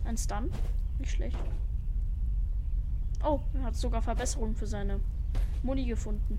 Ein 0.04 0.16
Stun. 0.16 0.50
Nicht 0.98 1.12
schlecht. 1.12 1.38
Oh, 3.24 3.40
er 3.54 3.62
hat 3.62 3.76
sogar 3.76 4.02
Verbesserungen 4.02 4.54
für 4.54 4.66
seine 4.66 5.00
Muni 5.62 5.86
gefunden. 5.86 6.38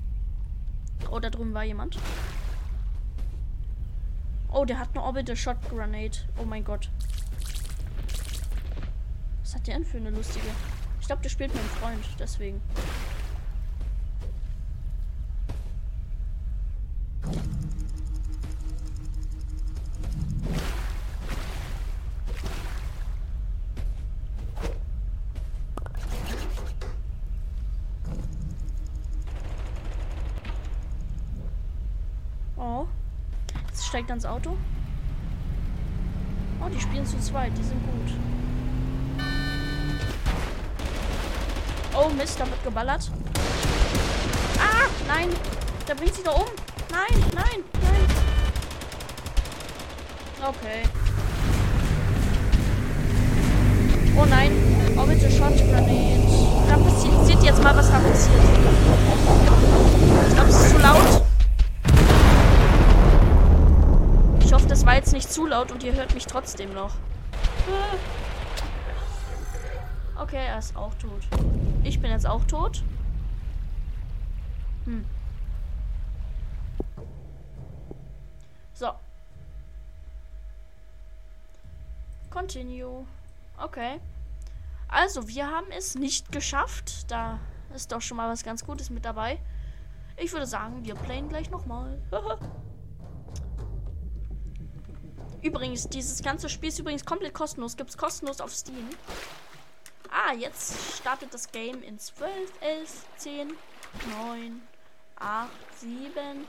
Oh, 1.11 1.19
da 1.19 1.29
drüben 1.29 1.53
war 1.53 1.63
jemand. 1.63 1.97
Oh, 4.49 4.63
der 4.63 4.79
hat 4.79 4.89
eine 4.93 5.03
Orbital 5.03 5.35
Shot 5.35 5.57
Grenade. 5.69 6.17
Oh 6.39 6.45
mein 6.45 6.63
Gott. 6.63 6.89
Was 9.41 9.55
hat 9.55 9.67
der 9.67 9.75
denn 9.75 9.85
für 9.85 9.97
eine 9.97 10.11
lustige? 10.11 10.47
Ich 11.01 11.07
glaube, 11.07 11.21
der 11.21 11.29
spielt 11.29 11.53
mit 11.53 11.61
einem 11.61 11.69
Freund, 11.69 12.05
deswegen. 12.19 12.61
Steigt 34.07 34.11
ans 34.11 34.25
Auto. 34.25 34.57
Oh, 36.61 36.69
die 36.69 36.79
spielen 36.79 37.05
zu 37.05 37.19
zweit. 37.19 37.51
Die 37.57 37.63
sind 37.63 37.81
gut. 37.85 38.11
Oh 41.93 42.09
Mist, 42.09 42.39
da 42.39 42.45
wird 42.45 42.63
geballert. 42.63 43.11
Ah, 44.59 44.87
nein. 45.07 45.29
Der 45.87 45.95
bringt 45.95 46.15
sie 46.15 46.23
da 46.23 46.31
um. 46.31 46.45
Nein, 46.89 47.23
nein, 47.33 47.63
nein. 47.81 48.05
Okay. 50.41 51.06
Zu 65.37 65.45
laut 65.45 65.71
und 65.71 65.83
ihr 65.83 65.93
hört 65.93 66.15
mich 66.15 66.25
trotzdem 66.25 66.73
noch. 66.73 66.95
Okay, 70.15 70.47
er 70.47 70.57
ist 70.57 70.75
auch 70.75 70.95
tot. 70.95 71.21
Ich 71.83 72.01
bin 72.01 72.09
jetzt 72.09 72.25
auch 72.25 72.43
tot. 72.45 72.83
Hm. 74.85 75.05
So. 78.73 78.93
Continue. 82.31 83.05
Okay. 83.61 83.99
Also, 84.87 85.27
wir 85.27 85.45
haben 85.45 85.67
es 85.69 85.93
nicht 85.93 86.31
geschafft. 86.31 87.11
Da 87.11 87.37
ist 87.75 87.91
doch 87.91 88.01
schon 88.01 88.17
mal 88.17 88.27
was 88.27 88.43
ganz 88.43 88.65
Gutes 88.65 88.89
mit 88.89 89.05
dabei. 89.05 89.37
Ich 90.15 90.33
würde 90.33 90.47
sagen, 90.47 90.83
wir 90.83 90.95
playen 90.95 91.29
gleich 91.29 91.51
nochmal. 91.51 91.99
übrigens, 95.47 95.87
dieses 95.89 96.21
ganze 96.21 96.49
Spiel 96.49 96.69
ist 96.69 96.79
übrigens 96.79 97.05
komplett 97.05 97.33
kostenlos. 97.33 97.75
Gibt 97.77 97.89
es 97.89 97.97
kostenlos 97.97 98.41
auf 98.41 98.53
Steam. 98.53 98.89
Ah, 100.09 100.33
jetzt 100.33 100.97
startet 100.97 101.33
das 101.33 101.51
Game 101.51 101.81
in 101.83 101.99
12, 101.99 102.31
11, 102.61 103.05
10, 103.17 103.53
9, 104.19 104.61
8, 105.17 105.49
7, 105.79 106.47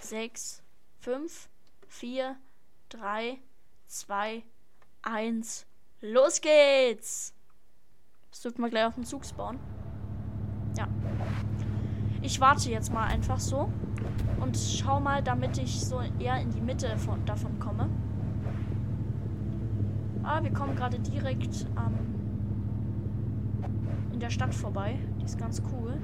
6, 0.00 0.62
5, 1.00 1.48
4, 1.88 2.36
3, 2.88 3.38
2, 3.86 4.42
1. 5.02 5.66
Los 6.00 6.40
geht's! 6.40 7.34
Das 8.30 8.42
dürfen 8.42 8.62
wir 8.62 8.70
gleich 8.70 8.86
auf 8.86 8.94
den 8.94 9.04
Zug 9.04 9.24
spawnen. 9.24 9.60
Ja. 10.76 10.88
Ich 12.22 12.40
warte 12.40 12.70
jetzt 12.70 12.92
mal 12.92 13.06
einfach 13.06 13.40
so. 13.40 13.72
Und 14.40 14.56
schau 14.56 15.00
mal, 15.00 15.22
damit 15.22 15.58
ich 15.58 15.80
so 15.80 16.00
eher 16.18 16.40
in 16.40 16.50
die 16.50 16.60
Mitte 16.60 16.96
von, 16.98 17.24
davon 17.24 17.58
komme. 17.58 17.88
Ah, 20.30 20.42
wir 20.42 20.52
kommen 20.52 20.76
gerade 20.76 20.98
direkt 20.98 21.64
ähm, 21.78 21.98
in 24.12 24.20
der 24.20 24.28
Stadt 24.28 24.54
vorbei. 24.54 24.98
Die 25.18 25.24
ist 25.24 25.38
ganz 25.38 25.62
cool. 25.72 25.94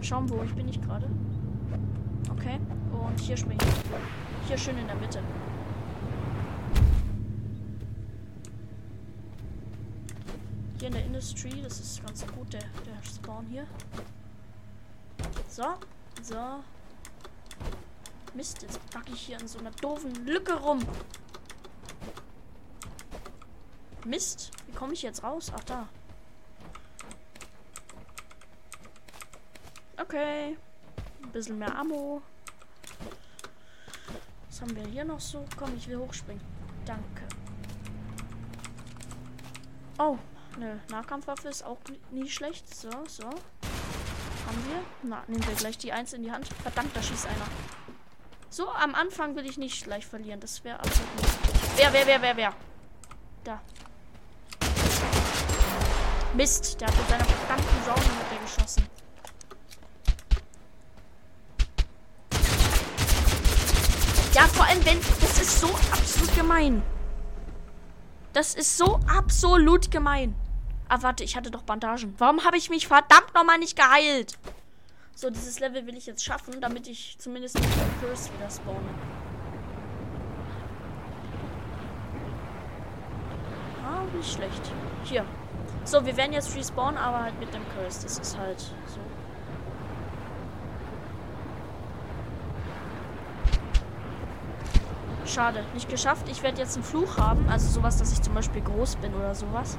Schauen, 0.00 0.28
wo 0.28 0.42
ich 0.42 0.52
bin 0.56 0.66
ich 0.68 0.82
gerade. 0.82 1.08
Okay. 2.28 2.58
Und 2.90 3.20
hier 3.20 3.36
springe 3.36 3.62
ich. 3.62 4.48
Hier 4.48 4.58
schön 4.58 4.76
in 4.76 4.88
der 4.88 4.96
Mitte. 4.96 5.20
Hier 10.80 10.88
in 10.88 10.94
der 10.94 11.04
Industry, 11.04 11.62
das 11.62 11.78
ist 11.78 12.04
ganz 12.04 12.26
gut, 12.26 12.52
der, 12.52 12.62
der 12.62 13.00
Spawn 13.08 13.46
hier. 13.46 13.64
So, 15.48 15.62
so. 16.20 16.34
Mist, 18.34 18.62
jetzt 18.62 18.90
packe 18.90 19.12
ich 19.12 19.20
hier 19.20 19.38
in 19.40 19.46
so 19.46 19.60
einer 19.60 19.70
doofen 19.80 20.26
Lücke 20.26 20.54
rum. 20.54 20.80
Mist, 24.06 24.52
wie 24.66 24.72
komme 24.72 24.92
ich 24.92 25.02
jetzt 25.02 25.22
raus? 25.22 25.50
Ach, 25.54 25.64
da. 25.64 25.88
Okay. 30.00 30.56
Ein 31.22 31.30
bisschen 31.32 31.58
mehr 31.58 31.76
Ammo. 31.76 32.22
Was 34.48 34.60
haben 34.60 34.76
wir 34.76 34.86
hier 34.86 35.04
noch 35.04 35.20
so? 35.20 35.44
Komm, 35.56 35.76
ich 35.76 35.88
will 35.88 35.98
hochspringen. 35.98 36.42
Danke. 36.84 37.22
Oh, 39.98 40.18
eine 40.54 40.80
Nahkampfwaffe 40.90 41.48
ist 41.48 41.64
auch 41.64 41.78
nie 42.10 42.28
schlecht. 42.28 42.72
So, 42.74 42.90
so. 43.08 43.24
Haben 43.26 44.64
wir? 44.68 44.82
Na, 45.02 45.24
nehmen 45.26 45.46
wir 45.46 45.54
gleich 45.56 45.78
die 45.78 45.92
Eins 45.92 46.12
in 46.12 46.22
die 46.22 46.30
Hand. 46.30 46.46
Verdammt, 46.62 46.96
da 46.96 47.02
schießt 47.02 47.26
einer. 47.26 47.46
So, 48.50 48.70
am 48.70 48.94
Anfang 48.94 49.34
will 49.34 49.46
ich 49.46 49.58
nicht 49.58 49.82
gleich 49.84 50.06
verlieren. 50.06 50.38
Das 50.38 50.62
wäre 50.62 50.78
absolut 50.78 51.16
nicht. 51.16 51.38
Wer, 51.76 51.92
wer, 51.92 52.06
wer, 52.06 52.22
wer, 52.22 52.36
wer? 52.36 52.54
Da. 53.42 53.60
Mist, 56.36 56.78
der 56.80 56.88
hat 56.88 56.96
mit 56.98 57.08
seiner 57.08 57.24
verdammten 57.24 57.84
Saune 57.86 58.00
mit 58.00 58.30
der 58.30 58.38
geschossen. 58.40 58.86
Ja, 64.34 64.42
vor 64.42 64.66
allem, 64.66 64.84
wenn. 64.84 65.00
Das 65.00 65.40
ist 65.40 65.60
so 65.60 65.68
absolut 65.90 66.36
gemein. 66.36 66.82
Das 68.34 68.54
ist 68.54 68.76
so 68.76 69.00
absolut 69.08 69.90
gemein. 69.90 70.34
Ah, 70.90 70.98
warte, 71.00 71.24
ich 71.24 71.36
hatte 71.36 71.50
doch 71.50 71.62
Bandagen. 71.62 72.14
Warum 72.18 72.44
habe 72.44 72.58
ich 72.58 72.68
mich 72.68 72.86
verdammt 72.86 73.32
nochmal 73.34 73.58
nicht 73.58 73.74
geheilt? 73.74 74.36
So, 75.14 75.30
dieses 75.30 75.58
Level 75.58 75.86
will 75.86 75.96
ich 75.96 76.04
jetzt 76.04 76.22
schaffen, 76.22 76.60
damit 76.60 76.86
ich 76.86 77.16
zumindest 77.18 77.54
mit 77.54 77.64
dem 77.64 78.00
Curse 78.00 78.30
wieder 78.34 78.50
spawne. 78.50 78.90
Ah, 83.82 84.02
nicht 84.14 84.30
schlecht. 84.30 84.70
Hier. 85.04 85.24
So, 85.86 86.04
wir 86.04 86.16
werden 86.16 86.32
jetzt 86.32 86.56
respawnen, 86.56 86.98
aber 86.98 87.22
halt 87.22 87.38
mit 87.38 87.54
dem 87.54 87.62
Curse. 87.68 88.02
Das 88.02 88.18
ist 88.18 88.36
halt 88.36 88.58
so. 88.58 88.98
Schade, 95.24 95.64
nicht 95.74 95.88
geschafft. 95.88 96.28
Ich 96.28 96.42
werde 96.42 96.58
jetzt 96.58 96.74
einen 96.74 96.82
Fluch 96.82 97.18
haben. 97.18 97.48
Also 97.48 97.68
sowas, 97.68 97.98
dass 97.98 98.12
ich 98.12 98.20
zum 98.20 98.34
Beispiel 98.34 98.62
groß 98.62 98.96
bin 98.96 99.14
oder 99.14 99.32
sowas. 99.36 99.78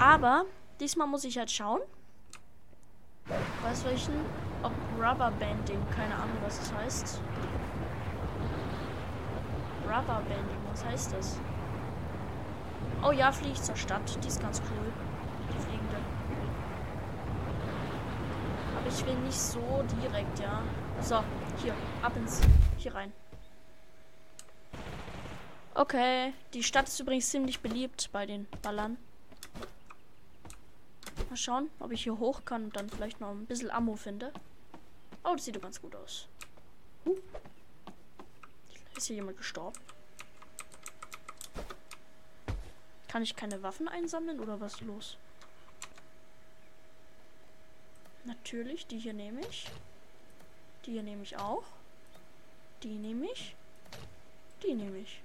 Aber 0.00 0.44
diesmal 0.80 1.06
muss 1.06 1.22
ich 1.22 1.38
halt 1.38 1.52
schauen. 1.52 1.80
Weiß 3.62 3.84
welchen? 3.84 4.14
Ob 4.64 4.72
Rubberbanding. 4.96 5.78
Keine 5.94 6.16
Ahnung, 6.16 6.38
was 6.44 6.58
das 6.58 6.74
heißt. 6.74 7.20
Rubberbanding, 9.84 10.58
was 10.72 10.84
heißt 10.84 11.12
das? 11.12 11.38
Oh 13.02 13.12
ja, 13.12 13.30
fliegt 13.32 13.64
zur 13.64 13.76
Stadt. 13.76 14.18
Die 14.22 14.28
ist 14.28 14.40
ganz 14.40 14.60
cool. 14.70 14.92
Die 15.52 15.62
fliegende. 15.62 15.96
Aber 18.76 18.88
ich 18.88 19.06
will 19.06 19.14
nicht 19.24 19.38
so 19.38 19.84
direkt, 20.02 20.38
ja. 20.40 20.62
So, 21.00 21.22
hier, 21.62 21.74
ab 22.02 22.16
ins. 22.16 22.40
Hier 22.76 22.94
rein. 22.94 23.12
Okay, 25.74 26.32
die 26.54 26.64
Stadt 26.64 26.88
ist 26.88 26.98
übrigens 26.98 27.30
ziemlich 27.30 27.60
beliebt 27.60 28.10
bei 28.12 28.26
den 28.26 28.48
Ballern. 28.62 28.98
Mal 31.30 31.36
schauen, 31.36 31.70
ob 31.78 31.92
ich 31.92 32.02
hier 32.02 32.18
hoch 32.18 32.44
kann 32.44 32.64
und 32.64 32.76
dann 32.76 32.88
vielleicht 32.88 33.20
noch 33.20 33.30
ein 33.30 33.46
bisschen 33.46 33.70
Ammo 33.70 33.94
finde. 33.94 34.32
Oh, 35.24 35.34
das 35.34 35.44
sieht 35.44 35.54
doch 35.54 35.60
ganz 35.60 35.80
gut 35.80 35.94
aus. 35.94 36.26
Uh. 37.06 37.16
Ist 38.96 39.06
hier 39.06 39.16
jemand 39.16 39.36
gestorben? 39.36 39.78
Kann 43.08 43.22
ich 43.22 43.34
keine 43.34 43.62
Waffen 43.62 43.88
einsammeln 43.88 44.38
oder 44.38 44.60
was 44.60 44.80
los? 44.82 45.16
Natürlich, 48.24 48.86
die 48.86 48.98
hier 48.98 49.14
nehme 49.14 49.40
ich. 49.40 49.70
Die 50.84 50.92
hier 50.92 51.02
nehme 51.02 51.22
ich 51.22 51.36
auch. 51.38 51.64
Die 52.82 52.96
nehme 52.96 53.30
ich. 53.32 53.56
Die 54.62 54.74
nehme 54.74 54.98
ich. 54.98 55.20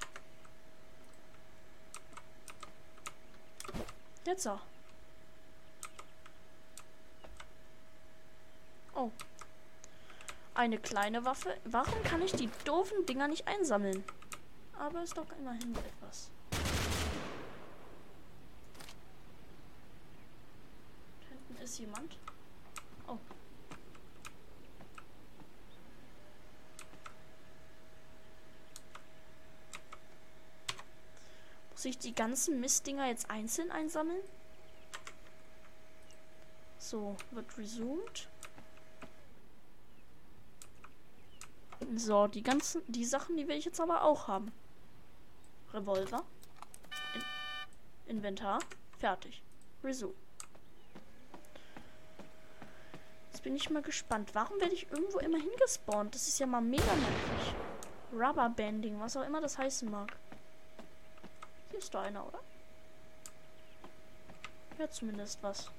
Jetzt 4.26 4.48
auch. 4.48 4.62
Oh. 8.96 9.12
Eine 10.56 10.78
kleine 10.78 11.26
Waffe. 11.26 11.58
Warum 11.66 12.02
kann 12.04 12.22
ich 12.22 12.32
die 12.32 12.50
doofen 12.64 13.06
Dinger 13.06 13.28
nicht 13.28 13.48
einsammeln? 13.48 14.04
Aber 14.80 15.04
ist 15.04 15.18
doch 15.18 15.26
immerhin 15.40 15.76
etwas. 15.76 16.30
Hinten 21.30 21.53
ist 21.64 21.80
jemand. 21.80 22.18
Oh. 23.08 23.18
Muss 31.72 31.86
ich 31.86 31.98
die 31.98 32.14
ganzen 32.14 32.60
Mistdinger 32.60 33.08
jetzt 33.08 33.30
einzeln 33.30 33.72
einsammeln? 33.72 34.22
So, 36.78 37.16
wird 37.32 37.58
resumed. 37.58 38.28
So, 41.96 42.28
die 42.28 42.44
ganzen, 42.44 42.82
die 42.88 43.06
Sachen, 43.06 43.38
die 43.38 43.48
will 43.48 43.58
ich 43.58 43.66
jetzt 43.66 43.80
aber 43.80 44.04
auch 44.04 44.28
haben. 44.28 44.52
Revolver. 45.74 46.24
Inventar. 48.06 48.60
Fertig. 49.00 49.42
Resume. 49.84 50.23
Bin 53.44 53.58
ich 53.58 53.70
mal 53.70 53.82
gespannt. 53.82 54.30
Warum 54.34 54.60
werde 54.62 54.74
ich 54.74 54.90
irgendwo 54.90 55.20
immer 55.20 55.38
hingespawnt? 55.38 56.16
Das 56.16 56.30
ist 56.30 56.40
ja 56.40 56.48
mal 56.48 56.62
mega 56.62 56.84
nervig. 56.84 57.54
Rubberbanding, 58.14 59.00
was 59.02 59.18
auch 59.18 59.26
immer 59.26 59.42
das 59.42 59.58
heißen 59.58 59.92
mag. 59.92 60.16
Hier 61.70 61.80
ist 61.80 61.94
doch 61.94 62.02
einer, 62.02 62.26
oder? 62.26 62.40
Ja, 64.80 64.90
zumindest 64.90 65.44
was. 65.44 65.70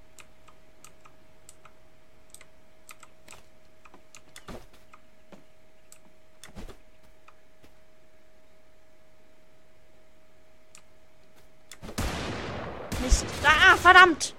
Mist. 13.00 13.26
Ah, 13.42 13.76
verdammt! 13.76 14.34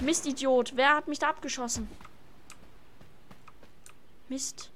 Mist, 0.00 0.26
Idiot. 0.26 0.76
Wer 0.76 0.94
hat 0.94 1.08
mich 1.08 1.18
da 1.18 1.30
abgeschossen? 1.30 1.88
Mist. 4.28 4.70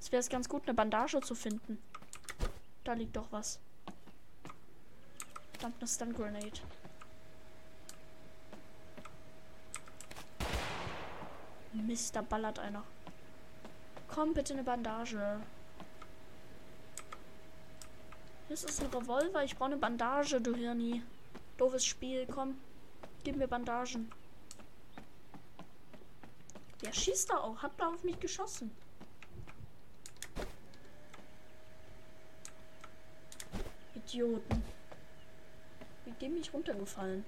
Es 0.00 0.10
wäre 0.10 0.20
es 0.20 0.28
ganz 0.28 0.48
gut, 0.48 0.62
eine 0.64 0.74
Bandage 0.74 1.20
zu 1.20 1.34
finden. 1.34 1.82
Da 2.84 2.94
liegt 2.94 3.16
doch 3.16 3.30
was. 3.30 3.60
Verdammt, 5.52 5.76
eine 5.78 5.88
Stun 5.88 6.12
Grenade. 6.12 6.60
Mist, 11.72 12.16
da 12.16 12.22
ballert 12.22 12.58
einer. 12.58 12.82
Komm, 14.08 14.34
bitte 14.34 14.54
eine 14.54 14.64
Bandage. 14.64 15.40
Das 18.48 18.64
ist 18.64 18.82
ein 18.82 18.90
Revolver. 18.90 19.44
Ich 19.44 19.56
brauche 19.56 19.70
eine 19.70 19.76
Bandage, 19.76 20.40
du 20.40 20.54
Hirni. 20.54 21.02
Doofes 21.58 21.84
Spiel. 21.84 22.26
Komm, 22.26 22.58
gib 23.24 23.36
mir 23.36 23.48
Bandagen. 23.48 24.10
Der 26.82 26.92
schießt 26.92 27.30
da 27.30 27.38
auch. 27.38 27.62
Hat 27.62 27.72
da 27.78 27.88
auf 27.88 28.04
mich 28.04 28.18
geschossen. 28.20 28.70
Idioten. 33.94 34.62
Wie 36.04 36.12
dem 36.12 36.34
mich 36.34 36.52
runtergefallen. 36.52 37.24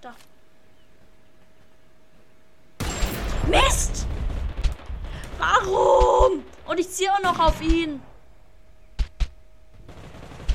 Da. 0.00 0.14
Mist! 3.48 4.06
Warum? 5.38 6.44
Und 6.66 6.80
ich 6.80 6.90
ziehe 6.90 7.12
auch 7.12 7.22
noch 7.22 7.38
auf 7.38 7.60
ihn. 7.60 8.02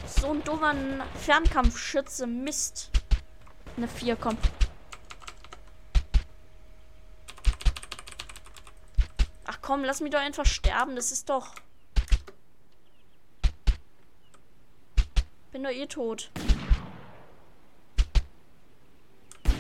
So 0.06 0.32
ein 0.32 0.44
dummer 0.44 0.74
Fernkampfschütze. 1.16 2.28
Mist. 2.28 2.92
Eine 3.76 3.88
4 3.88 4.16
kommt. 4.16 4.40
Ach 9.46 9.62
komm, 9.74 9.84
lass 9.84 10.02
mich 10.02 10.12
doch 10.12 10.20
einfach 10.20 10.46
sterben. 10.46 10.96
Das 10.96 11.12
ist 11.12 11.30
doch. 11.30 11.56
Bin 15.52 15.64
doch 15.64 15.72
eh 15.72 15.88
tot. 15.88 16.30
Bin 19.44 19.54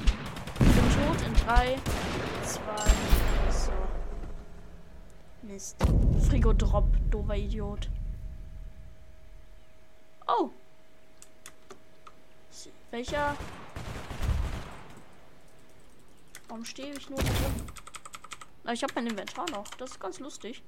tot 0.69 1.19
in 1.25 1.33
3, 1.33 1.79
2, 2.45 2.61
Mist. 5.41 5.77
Frigo-Drop, 6.29 6.85
dober 7.09 7.35
Idiot. 7.35 7.89
Oh. 10.27 10.51
Welcher? 12.91 13.35
Warum 16.47 16.63
stehe 16.65 16.93
ich 16.93 17.09
nur 17.09 17.19
hier? 17.19 17.82
Na, 18.63 18.71
ich 18.71 18.81
habe 18.83 18.93
mein 18.95 19.07
Inventar 19.07 19.49
noch. 19.51 19.67
Das 19.75 19.91
ist 19.91 19.99
ganz 19.99 20.19
lustig. 20.19 20.63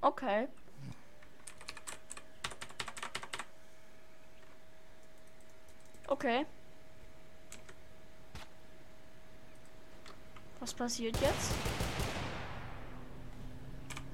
Okay. 0.00 0.48
Okay. 6.08 6.46
Was 10.60 10.72
passiert 10.74 11.16
jetzt? 11.20 11.52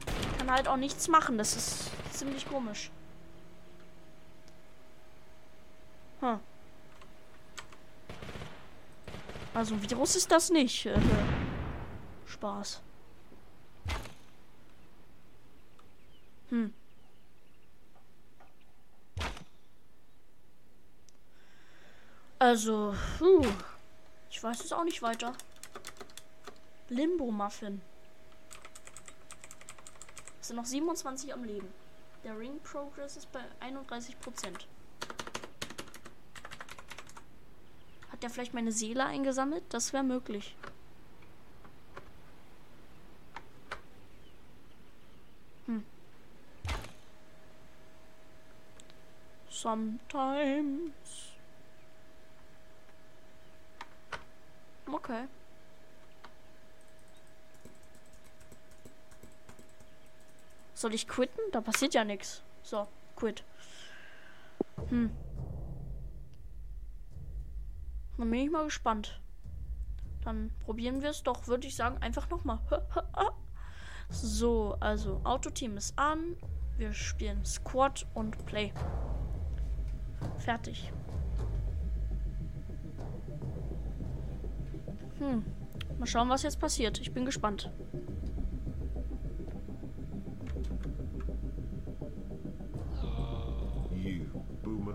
Ich 0.07 0.39
kann 0.39 0.51
halt 0.51 0.69
auch 0.69 0.77
nichts 0.77 1.09
machen. 1.09 1.39
Das 1.39 1.57
ist 1.57 1.91
ziemlich 2.13 2.47
komisch. 2.49 2.91
Hm. 6.21 6.41
Also 9.63 9.81
Virus 9.81 10.17
ist 10.17 10.29
das 10.29 10.51
nicht. 10.51 10.87
Äh, 10.87 10.99
Spaß. 12.27 12.83
Hm. 16.49 16.75
Also, 22.41 22.97
puh. 23.19 23.47
ich 24.31 24.43
weiß 24.43 24.65
es 24.65 24.73
auch 24.73 24.83
nicht 24.83 25.01
weiter. 25.01 25.33
Limbo-Muffin. 26.89 27.81
Es 30.41 30.49
sind 30.49 30.57
noch 30.57 30.67
27 30.67 31.33
am 31.33 31.45
Leben. 31.45 31.73
Der 32.25 32.37
Ring 32.37 32.59
Progress 32.65 33.17
ist 33.17 33.31
bei 33.31 33.45
31 33.61 34.19
Prozent. 34.19 34.67
Der 38.23 38.31
vielleicht 38.31 38.55
meine 38.55 38.71
Seele 38.71 39.05
eingesammelt? 39.05 39.65
Das 39.71 39.93
wäre 39.93 40.05
möglich. 40.05 40.55
Hm. 45.67 45.85
Sometimes. 49.51 51.33
Okay. 54.87 55.27
Soll 60.75 60.95
ich 60.95 61.09
quitten? 61.09 61.41
Da 61.51 61.61
passiert 61.61 61.95
ja 61.95 62.05
nichts. 62.05 62.43
So, 62.63 62.87
quit. 63.17 63.43
Hm. 64.91 65.11
Dann 68.23 68.31
bin 68.31 68.39
ich 68.39 68.53
mal 68.53 68.63
gespannt. 68.63 69.21
Dann 70.25 70.53
probieren 70.61 71.03
wir 71.03 71.11
es 71.11 71.25
doch, 71.25 71.49
würde 71.49 71.67
ich 71.67 71.75
sagen, 71.75 71.99
einfach 72.01 72.31
nochmal. 72.31 72.61
so, 74.11 74.77
also 74.79 75.21
Autoteam 75.25 75.77
ist 75.77 75.99
an. 75.99 76.37
Wir 76.77 76.93
spielen 76.93 77.45
Squad 77.45 78.07
und 78.15 78.47
Play. 78.47 78.73
Fertig. 80.39 80.93
Hm. 85.19 85.45
Mal 85.99 86.07
schauen, 86.07 86.29
was 86.29 86.45
jetzt 86.45 86.61
passiert. 86.61 87.01
Ich 87.01 87.13
bin 87.13 87.25
gespannt. 87.25 87.73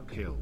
kill. 0.07 0.33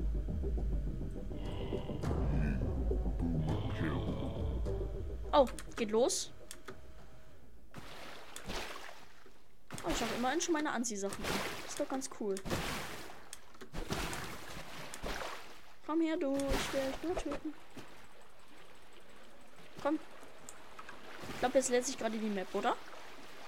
Oh, 5.37 5.45
geht 5.75 5.91
los. 5.91 6.31
Oh, 9.83 9.89
ich 9.89 10.01
habe 10.01 10.15
immerhin 10.17 10.39
schon 10.39 10.53
meine 10.53 10.71
Anziehsachen 10.71 11.21
an. 11.25 11.31
Ist 11.67 11.77
doch 11.77 11.89
ganz 11.89 12.09
cool. 12.21 12.35
Komm 15.85 15.99
her, 15.99 16.15
du. 16.15 16.37
Ich 16.37 16.73
will 16.73 16.81
dich 16.89 17.03
nur 17.03 17.15
töten. 17.17 17.53
Komm. 19.83 19.99
Ich 21.33 21.39
glaube, 21.39 21.57
jetzt 21.57 21.69
lädt 21.69 21.85
sich 21.85 21.97
gerade 21.97 22.17
die 22.17 22.29
Map, 22.29 22.47
oder? 22.55 22.77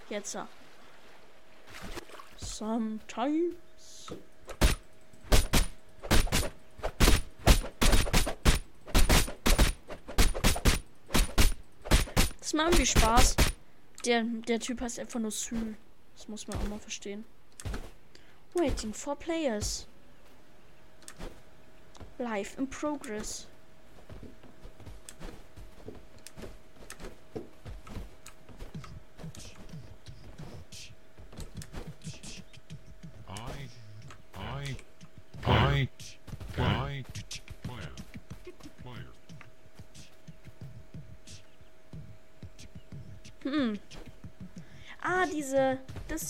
Jetzt. 0.10 0.38
Sometimes. 2.36 3.56
Das 12.48 12.54
macht 12.54 12.68
irgendwie 12.68 12.86
Spaß. 12.86 13.36
Der, 14.06 14.24
der 14.24 14.62
Typ 14.62 14.80
heißt 14.80 15.00
einfach 15.00 15.20
nur 15.20 15.32
Sü. 15.32 15.76
Das 16.16 16.30
muss 16.30 16.48
man 16.48 16.58
auch 16.58 16.70
mal 16.70 16.80
verstehen. 16.80 17.26
Waiting 18.54 18.94
for 18.94 19.18
players. 19.18 19.86
Live 22.18 22.58
in 22.58 22.70
progress. 22.70 23.48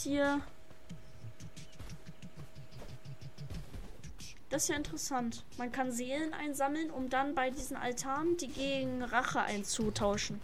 Hier. 0.07 0.41
Das 4.49 4.63
ist 4.63 4.69
ja 4.69 4.75
interessant. 4.75 5.43
Man 5.57 5.71
kann 5.71 5.91
Seelen 5.91 6.33
einsammeln, 6.33 6.89
um 6.89 7.09
dann 7.09 7.35
bei 7.35 7.49
diesen 7.49 7.75
Altaren 7.75 8.37
die 8.37 8.47
gegen 8.47 9.03
Rache 9.03 9.41
einzutauschen. 9.41 10.41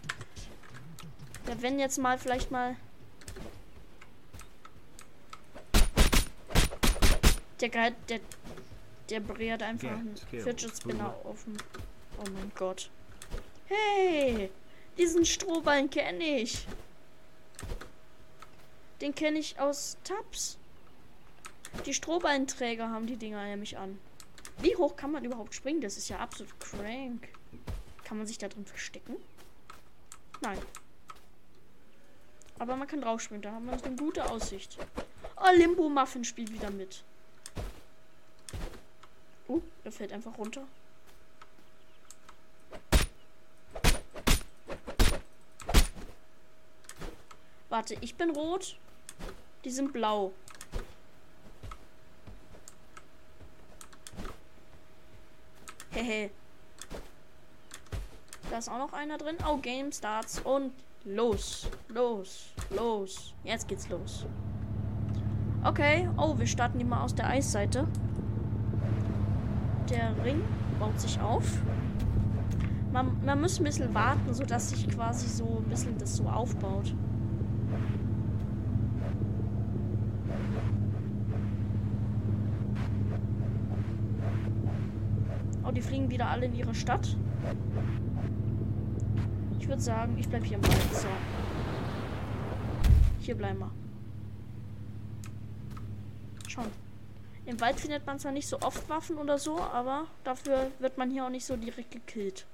Ja, 1.48 1.60
wenn 1.62 1.78
jetzt 1.78 1.98
mal 1.98 2.18
vielleicht 2.18 2.50
mal. 2.50 2.76
Der 7.60 7.68
Geil, 7.70 7.94
der. 8.08 8.20
Der 9.10 9.20
brät 9.20 9.62
einfach 9.62 9.90
einen 9.90 10.16
Fidget 10.16 10.76
Spinner 10.76 11.14
dem. 11.44 11.58
Oh 12.18 12.30
mein 12.32 12.50
Gott. 12.54 12.90
Hey! 13.66 14.50
Diesen 14.96 15.26
Strohballen 15.26 15.90
kenne 15.90 16.40
ich. 16.40 16.66
Den 19.04 19.14
kenne 19.14 19.38
ich 19.38 19.60
aus 19.60 19.98
Tabs. 20.02 20.56
Die 21.84 21.92
Strohballenträger 21.92 22.88
haben 22.88 23.06
die 23.06 23.18
Dinger 23.18 23.44
nämlich 23.44 23.76
an. 23.76 23.98
Wie 24.60 24.74
hoch 24.76 24.96
kann 24.96 25.12
man 25.12 25.26
überhaupt 25.26 25.54
springen? 25.54 25.82
Das 25.82 25.98
ist 25.98 26.08
ja 26.08 26.20
absolut 26.20 26.58
crank. 26.58 27.28
Kann 28.04 28.16
man 28.16 28.26
sich 28.26 28.38
da 28.38 28.48
drin 28.48 28.64
verstecken? 28.64 29.16
Nein. 30.40 30.56
Aber 32.58 32.76
man 32.76 32.88
kann 32.88 33.02
draufspringen. 33.02 33.42
Da 33.42 33.52
haben 33.52 33.66
wir 33.66 33.74
eine 33.74 33.94
gute 33.94 34.24
Aussicht. 34.30 34.78
Oh, 35.36 35.54
Limbo 35.54 35.90
Muffin 35.90 36.24
spielt 36.24 36.50
wieder 36.50 36.70
mit. 36.70 37.04
Oh, 39.48 39.60
er 39.84 39.92
fällt 39.92 40.14
einfach 40.14 40.38
runter. 40.38 40.66
Warte, 47.68 47.98
ich 48.00 48.14
bin 48.14 48.30
rot. 48.30 48.78
Die 49.64 49.70
sind 49.70 49.92
blau. 49.92 50.32
Hehe. 55.90 56.30
da 58.50 58.58
ist 58.58 58.68
auch 58.68 58.78
noch 58.78 58.92
einer 58.92 59.16
drin. 59.16 59.36
Oh, 59.48 59.56
Game 59.56 59.90
Starts. 59.90 60.40
Und 60.40 60.72
los. 61.04 61.66
Los. 61.88 62.52
Los. 62.70 63.34
Jetzt 63.42 63.68
geht's 63.68 63.88
los. 63.88 64.26
Okay. 65.64 66.08
Oh, 66.18 66.38
wir 66.38 66.46
starten 66.46 66.78
die 66.78 66.84
mal 66.84 67.02
aus 67.02 67.14
der 67.14 67.28
Eisseite. 67.28 67.88
Der 69.88 70.14
Ring 70.24 70.42
baut 70.78 71.00
sich 71.00 71.18
auf. 71.20 71.44
Man, 72.92 73.24
man 73.24 73.40
muss 73.40 73.58
ein 73.58 73.64
bisschen 73.64 73.92
warten, 73.94 74.34
sodass 74.34 74.70
sich 74.70 74.88
quasi 74.88 75.26
so 75.26 75.58
ein 75.58 75.68
bisschen 75.68 75.96
das 75.98 76.16
so 76.16 76.24
aufbaut. 76.28 76.94
Die 85.74 85.82
fliegen 85.82 86.10
wieder 86.10 86.28
alle 86.28 86.46
in 86.46 86.54
ihre 86.54 86.74
Stadt. 86.74 87.16
Ich 89.58 89.68
würde 89.68 89.82
sagen, 89.82 90.16
ich 90.18 90.28
bleibe 90.28 90.44
hier 90.44 90.56
im 90.56 90.62
Wald. 90.62 90.94
So. 90.94 91.08
Hier 93.20 93.34
bleiben 93.34 93.58
wir. 93.58 93.70
Schon. 96.48 96.66
Im 97.46 97.60
Wald 97.60 97.78
findet 97.78 98.06
man 98.06 98.18
zwar 98.18 98.32
nicht 98.32 98.48
so 98.48 98.60
oft 98.60 98.88
Waffen 98.88 99.18
oder 99.18 99.38
so, 99.38 99.60
aber 99.60 100.06
dafür 100.22 100.70
wird 100.78 100.96
man 100.96 101.10
hier 101.10 101.26
auch 101.26 101.30
nicht 101.30 101.44
so 101.44 101.56
direkt 101.56 101.90
gekillt. 101.90 102.46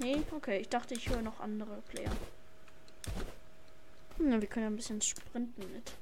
Nee, 0.00 0.22
okay. 0.32 0.58
Ich 0.58 0.68
dachte, 0.68 0.94
ich 0.94 1.08
höre 1.08 1.22
noch 1.22 1.38
andere 1.40 1.82
Player. 1.88 2.10
Hm, 4.18 4.40
wir 4.40 4.48
können 4.48 4.64
ja 4.64 4.70
ein 4.70 4.76
bisschen 4.76 5.00
sprinten 5.00 5.62
mit. 5.72 5.92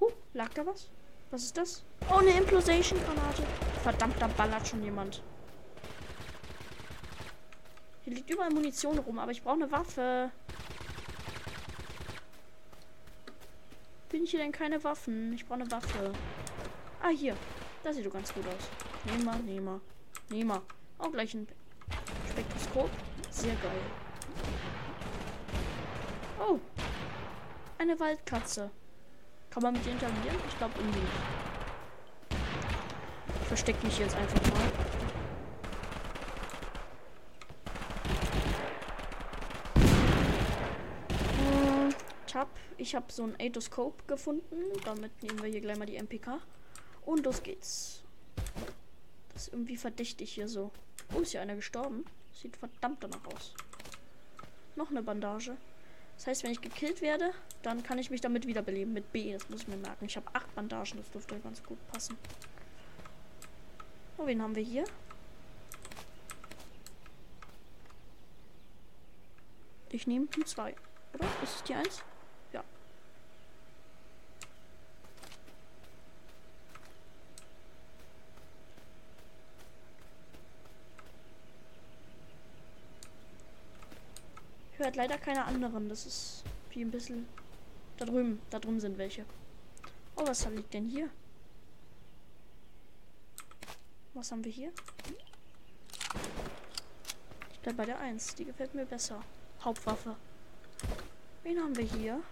Huh, 0.00 0.10
lag 0.34 0.52
da 0.54 0.66
was? 0.66 0.90
Was 1.36 1.42
ist 1.42 1.58
das? 1.58 1.84
Oh, 2.08 2.14
eine 2.14 2.30
Implosion-Granate. 2.30 3.42
Verdammt, 3.82 4.14
da 4.18 4.26
ballert 4.26 4.66
schon 4.66 4.82
jemand. 4.82 5.22
Hier 8.04 8.14
liegt 8.14 8.30
überall 8.30 8.48
Munition 8.48 8.98
rum, 8.98 9.18
aber 9.18 9.32
ich 9.32 9.42
brauche 9.42 9.56
eine 9.56 9.70
Waffe. 9.70 10.30
Bin 14.08 14.24
ich 14.24 14.30
hier 14.30 14.40
denn 14.40 14.50
keine 14.50 14.82
Waffen? 14.82 15.34
Ich 15.34 15.44
brauche 15.44 15.60
eine 15.60 15.70
Waffe. 15.70 16.14
Ah, 17.02 17.10
hier. 17.10 17.36
Das 17.84 17.96
sieht 17.96 18.06
doch 18.06 18.14
ganz 18.14 18.32
gut 18.32 18.46
aus. 18.46 18.70
Nehmen 19.04 19.24
wir, 19.24 19.36
nehmen 19.36 19.66
wir. 19.66 19.80
Nehmen 20.30 20.48
wir. 20.48 20.62
Auch 20.96 21.12
gleich 21.12 21.34
ein 21.34 21.46
Spektroskop. 22.30 22.88
Sehr 23.28 23.56
geil. 23.56 23.82
Oh. 26.40 26.58
Eine 27.76 28.00
Waldkatze. 28.00 28.70
Kann 29.56 29.62
man 29.62 29.72
mit 29.72 29.86
ihr 29.86 29.92
interagieren? 29.92 30.36
Ich 30.50 30.58
glaube 30.58 30.74
irgendwie 30.76 31.00
nicht. 31.00 31.12
Ich 33.40 33.48
verstecke 33.48 33.86
mich 33.86 33.98
jetzt 33.98 34.14
einfach 34.14 34.38
mal. 34.52 34.70
Tab. 42.26 42.50
Ich 42.76 42.94
habe 42.94 43.10
so 43.10 43.22
ein 43.22 43.34
Atoscope 43.40 44.04
gefunden. 44.06 44.56
Damit 44.84 45.22
nehmen 45.22 45.42
wir 45.42 45.48
hier 45.48 45.62
gleich 45.62 45.78
mal 45.78 45.86
die 45.86 45.96
MPK. 45.96 46.38
Und 47.06 47.24
los 47.24 47.42
geht's. 47.42 48.02
Das 49.32 49.44
ist 49.44 49.54
irgendwie 49.54 49.78
verdächtig 49.78 50.34
hier 50.34 50.48
so. 50.48 50.70
Oh, 51.14 51.20
ist 51.20 51.32
ja 51.32 51.40
einer 51.40 51.56
gestorben. 51.56 52.04
Sieht 52.34 52.58
verdammt 52.58 53.02
danach 53.02 53.24
aus. 53.34 53.54
Noch 54.74 54.90
eine 54.90 55.02
Bandage. 55.02 55.56
Das 56.16 56.26
heißt, 56.26 56.44
wenn 56.44 56.52
ich 56.52 56.60
gekillt 56.60 57.02
werde, 57.02 57.32
dann 57.62 57.82
kann 57.82 57.98
ich 57.98 58.10
mich 58.10 58.20
damit 58.20 58.46
wiederbeleben. 58.46 58.92
Mit 58.92 59.12
B, 59.12 59.32
das 59.32 59.48
muss 59.48 59.62
ich 59.62 59.68
mir 59.68 59.76
merken. 59.76 60.06
Ich 60.06 60.16
habe 60.16 60.26
acht 60.32 60.52
Bandagen, 60.54 60.98
das 60.98 61.10
dürfte 61.10 61.38
ganz 61.38 61.62
gut 61.62 61.78
passen. 61.88 62.16
Oh, 64.18 64.26
wen 64.26 64.40
haben 64.42 64.54
wir 64.56 64.62
hier? 64.62 64.84
Ich 69.90 70.06
nehme 70.06 70.26
die 70.36 70.44
zwei. 70.44 70.74
Oder? 71.14 71.26
Ist 71.42 71.56
es 71.56 71.62
die 71.64 71.74
eins? 71.74 72.02
Hört 84.86 84.94
leider 84.94 85.18
keine 85.18 85.44
anderen. 85.44 85.88
Das 85.88 86.06
ist 86.06 86.44
wie 86.70 86.80
ein 86.80 86.92
bisschen. 86.92 87.26
Da 87.96 88.04
drüben. 88.04 88.40
Da 88.50 88.60
drüben 88.60 88.78
sind 88.78 88.96
welche. 88.98 89.24
Oh, 90.14 90.24
was 90.24 90.48
liegt 90.48 90.72
denn 90.72 90.86
hier? 90.86 91.10
Was 94.14 94.30
haben 94.30 94.44
wir 94.44 94.52
hier? 94.52 94.70
Ich 97.52 97.58
bleib 97.62 97.76
bei 97.76 97.84
der 97.84 97.98
1. 97.98 98.36
Die 98.36 98.44
gefällt 98.44 98.76
mir 98.76 98.86
besser. 98.86 99.20
Hauptwaffe. 99.60 100.14
Wen 101.42 101.58
haben 101.58 101.76
wir 101.76 101.84
hier? 101.84 102.22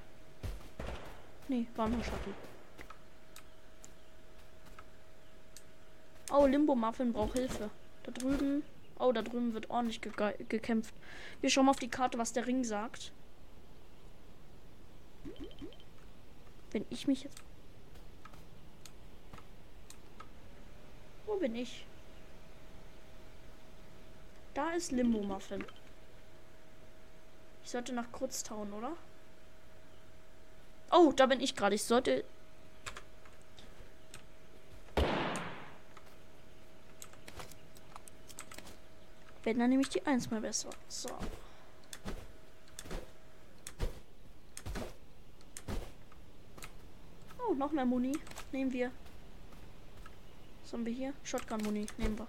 Nee, 1.49 1.67
war 1.75 1.89
nur 1.89 2.05
Schatten. 2.05 2.35
Oh, 6.31 6.47
Limbo 6.47 6.77
Muffin 6.77 7.13
braucht 7.13 7.37
Hilfe. 7.37 7.69
Da 8.05 8.13
drüben 8.13 8.63
Oh, 8.99 9.13
da 9.13 9.23
drüben 9.23 9.55
wird 9.55 9.71
ordentlich 9.71 10.01
ge 10.01 10.13
gekämpft. 10.49 10.95
Wir 11.41 11.51
schauen 11.51 11.67
mal 11.67 11.73
auf 11.73 11.79
die 11.79 11.89
Karte, 11.89 12.19
was 12.19 12.33
der 12.33 12.47
Ring 12.47 12.65
sagt. 12.65 13.13
Wenn 16.71 16.87
ich 16.91 17.07
mich 17.07 17.25
jetzt... 17.25 17.43
Wo 21.27 21.37
bin 21.37 21.55
ich? 21.55 21.87
Da 24.55 24.71
ist 24.71 24.93
Limbo 24.93 25.23
Muffin. 25.23 25.65
Ich 27.65 27.71
sollte 27.71 27.93
nach 27.93 28.13
Kurztown, 28.13 28.73
oder? 28.73 28.93
Oh, 30.93 31.13
da 31.13 31.27
bin 31.27 31.41
ich 31.41 31.57
gerade. 31.57 31.75
Ich 31.75 31.83
sollte 31.83 32.25
Wenn 39.45 39.59
dann 39.59 39.69
nämlich 39.69 39.91
die 39.91 40.05
1 40.07 40.31
mal 40.31 40.41
besser. 40.41 40.71
So. 40.89 41.11
Oh, 47.47 47.53
noch 47.53 47.71
mehr 47.73 47.85
Muni. 47.85 48.19
Nehmen 48.53 48.73
wir. 48.73 48.91
Was 50.63 50.73
haben 50.73 50.87
wir 50.87 50.95
hier? 50.95 51.13
Shotgun-Muni. 51.25 51.87
Nehmen 51.99 52.19
wir. 52.19 52.27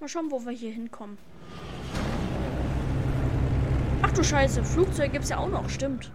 Mal 0.00 0.08
schauen, 0.08 0.30
wo 0.30 0.44
wir 0.44 0.52
hier 0.52 0.70
hinkommen 0.70 1.16
du 4.18 4.24
Scheiße, 4.24 4.64
Flugzeug 4.64 5.12
gibt 5.12 5.24
es 5.24 5.30
ja 5.30 5.38
auch 5.38 5.48
noch, 5.48 5.68
stimmt. 5.68 6.10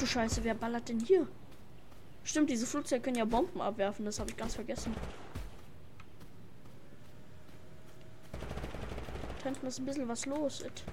du 0.00 0.06
Scheiße, 0.06 0.44
wer 0.44 0.54
ballert 0.54 0.88
denn 0.88 1.00
hier? 1.00 1.26
Stimmt, 2.24 2.50
diese 2.50 2.66
Flugzeuge 2.66 3.02
können 3.02 3.16
ja 3.16 3.24
Bomben 3.24 3.60
abwerfen, 3.60 4.04
das 4.04 4.18
habe 4.18 4.30
ich 4.30 4.36
ganz 4.36 4.54
vergessen. 4.54 4.94
Da 9.38 9.44
hinten 9.44 9.66
ist 9.66 9.78
ein 9.78 9.86
bisschen 9.86 10.08
was 10.08 10.26
los. 10.26 10.60
It. 10.60 10.84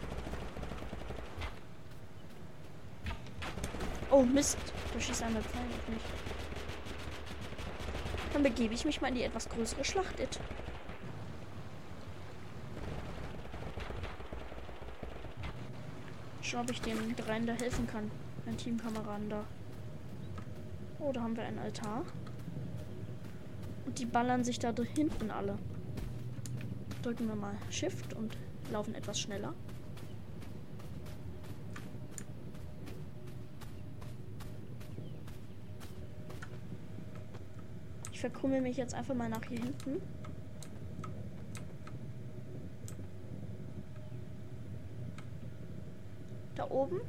Oh 4.10 4.24
Mist, 4.24 4.58
da 4.94 5.00
schießt 5.00 5.24
einmal 5.24 5.42
Pfeil 5.42 5.62
auf 5.62 5.90
mich. 5.90 6.02
Dann 8.34 8.44
begebe 8.44 8.74
ich 8.74 8.86
mich 8.86 9.02
mal 9.02 9.10
in 9.10 9.16
die 9.16 9.24
etwas 9.24 9.50
größere 9.50 9.84
Schlacht. 9.84 10.20
It. 10.20 10.40
Schau, 16.50 16.62
ob 16.62 16.72
ich 16.72 16.80
dem 16.80 17.14
dreien 17.18 17.46
da 17.46 17.52
helfen 17.52 17.88
kann. 17.88 18.10
Mein 18.46 18.56
Teamkameraden 18.56 19.30
da. 19.30 19.44
Oh, 20.98 21.12
da 21.12 21.22
haben 21.22 21.36
wir 21.36 21.44
einen 21.44 21.60
Altar. 21.60 22.06
Und 23.86 24.00
die 24.00 24.06
ballern 24.06 24.46
sich 24.46 24.58
da 24.58 24.74
hinten 24.96 25.30
alle. 25.30 25.58
Drücken 27.04 27.28
wir 27.28 27.36
mal 27.36 27.54
Shift 27.70 28.14
und 28.14 28.38
laufen 28.72 28.96
etwas 28.96 29.20
schneller. 29.20 29.54
Ich 38.14 38.22
verkrümmel 38.22 38.62
mich 38.62 38.78
jetzt 38.78 38.94
einfach 38.94 39.16
mal 39.16 39.28
nach 39.28 39.44
hier 39.44 39.60
hinten. 39.60 40.02
Oben. 46.70 47.02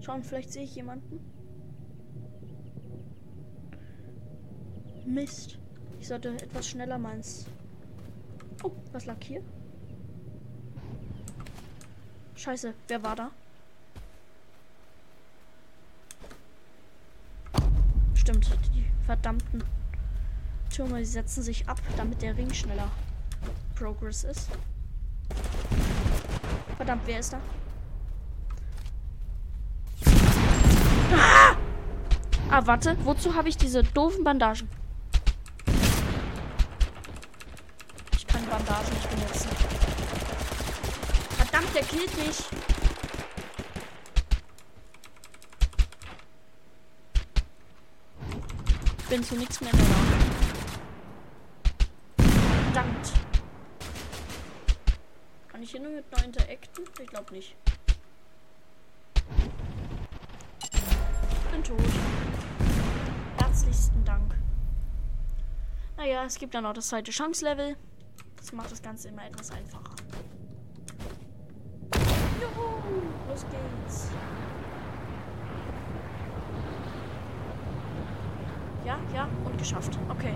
Schauen, 0.00 0.24
vielleicht 0.24 0.52
sehe 0.52 0.64
ich 0.64 0.74
jemanden. 0.74 1.20
Mist. 5.04 5.58
Ich 5.98 6.08
sollte 6.08 6.30
etwas 6.30 6.68
schneller 6.68 6.98
meins. 6.98 7.46
Oh, 8.62 8.72
was 8.92 9.06
lag 9.06 9.16
hier? 9.22 9.42
Scheiße, 12.34 12.72
wer 12.88 13.02
war 13.02 13.16
da? 13.16 13.30
Stimmt, 18.14 18.50
die 18.74 18.84
verdammten 19.04 19.62
Türme 20.70 21.04
setzen 21.04 21.42
sich 21.42 21.68
ab, 21.68 21.80
damit 21.96 22.22
der 22.22 22.36
Ring 22.36 22.52
schneller 22.54 22.90
Progress 23.74 24.24
ist. 24.24 24.48
Verdammt, 26.80 27.02
wer 27.04 27.20
ist 27.20 27.34
da? 27.34 27.38
Ah! 31.14 31.54
ah, 32.50 32.62
warte. 32.64 32.96
Wozu 33.04 33.34
habe 33.34 33.50
ich 33.50 33.58
diese 33.58 33.82
doofen 33.82 34.24
Bandagen? 34.24 34.66
Ich 38.16 38.26
kann 38.26 38.46
Bandagen 38.46 38.94
nicht 38.94 39.10
benutzen. 39.10 39.50
Verdammt, 41.36 41.74
der 41.74 41.82
killt 41.82 42.16
mich. 42.16 42.44
Bin 49.10 49.22
zu 49.22 49.34
nichts 49.34 49.60
mehr 49.60 49.70
in 49.70 49.76
der 49.76 49.86
Lage. 49.86 49.98
Verdammt. 52.72 53.20
Ich 55.70 55.76
hier 55.76 55.82
nur 55.82 55.92
mit 55.92 56.10
neu 56.10 56.24
interacten? 56.24 56.84
Ich 57.00 57.06
glaube 57.06 57.32
nicht. 57.32 57.54
Bin 61.52 61.62
tot. 61.62 61.78
Herzlichsten 63.38 64.04
Dank. 64.04 64.34
Naja, 65.96 66.24
es 66.24 66.40
gibt 66.40 66.54
ja 66.54 66.60
noch 66.60 66.72
das 66.72 66.88
zweite 66.88 67.12
Chance-Level. 67.12 67.76
Das 68.36 68.52
macht 68.52 68.72
das 68.72 68.82
Ganze 68.82 69.10
immer 69.10 69.24
etwas 69.24 69.52
einfacher. 69.52 69.94
Juhu, 72.40 72.82
los 73.28 73.46
geht's. 73.48 74.08
Ja, 78.84 78.98
ja, 79.14 79.28
und 79.44 79.56
geschafft. 79.56 79.96
Okay. 80.08 80.34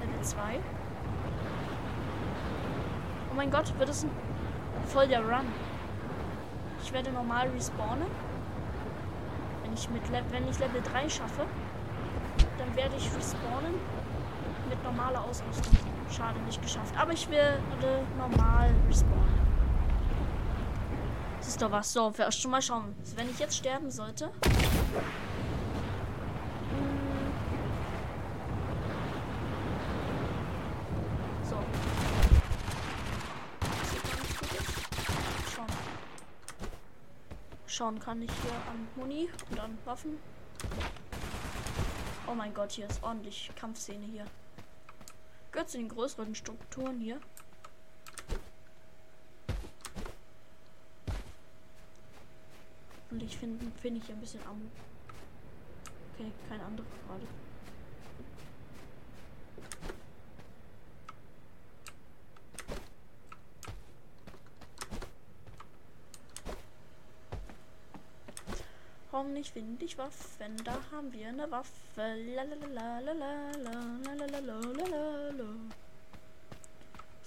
Level 0.00 0.22
2. 0.22 0.60
Oh 3.34 3.36
mein 3.36 3.50
Gott, 3.50 3.76
wird 3.80 3.88
es 3.88 4.04
ein 4.04 4.10
voll 4.86 5.08
der 5.08 5.18
Run. 5.18 5.46
Ich 6.84 6.92
werde 6.92 7.10
normal 7.10 7.48
respawnen. 7.48 8.06
Wenn 9.64 9.72
ich 9.72 9.90
mit 9.90 10.08
Le 10.08 10.22
wenn 10.30 10.48
ich 10.48 10.56
Level 10.60 10.80
3 10.80 11.08
schaffe, 11.08 11.44
dann 12.58 12.76
werde 12.76 12.94
ich 12.96 13.12
respawnen 13.12 13.74
mit 14.68 14.84
normaler 14.84 15.24
Ausrüstung. 15.24 15.76
Schade, 16.16 16.38
nicht 16.46 16.62
geschafft. 16.62 16.96
Aber 16.96 17.12
ich 17.12 17.28
werde 17.28 18.04
normal 18.16 18.72
respawnen. 18.86 19.34
Das 21.38 21.48
ist 21.48 21.60
doch 21.60 21.72
was. 21.72 21.92
So, 21.92 22.16
wir 22.16 22.30
schon 22.30 22.52
mal 22.52 22.62
schauen. 22.62 22.94
Wenn 23.16 23.28
ich 23.28 23.40
jetzt 23.40 23.56
sterben 23.56 23.90
sollte. 23.90 24.30
Schauen 37.84 38.00
kann 38.00 38.22
ich 38.22 38.30
hier 38.30 38.54
an 38.70 38.88
Muni 38.96 39.28
und 39.50 39.60
an 39.60 39.76
Waffen. 39.84 40.16
Oh 42.26 42.34
mein 42.34 42.54
Gott, 42.54 42.72
hier 42.72 42.86
ist 42.86 43.02
ordentlich 43.02 43.50
Kampfszene 43.56 44.06
hier. 44.06 44.24
Gehört 45.52 45.68
zu 45.68 45.76
den 45.76 45.90
größeren 45.90 46.34
Strukturen 46.34 46.98
hier. 46.98 47.20
Und 53.10 53.22
ich 53.22 53.36
finde 53.36 53.66
find 53.82 54.02
ich 54.02 54.10
ein 54.10 54.18
bisschen 54.18 54.40
Ammo. 54.46 54.64
Okay, 56.14 56.32
kein 56.48 56.62
anderer 56.62 56.86
gerade. 57.06 57.43
Warum 69.14 69.32
nicht 69.32 69.52
finde 69.52 69.84
ich 69.84 69.96
Waffen? 69.96 70.56
Da 70.64 70.76
haben 70.90 71.12
wir 71.12 71.28
eine 71.28 71.48
Waffe. 71.48 71.70
Was 71.94 72.04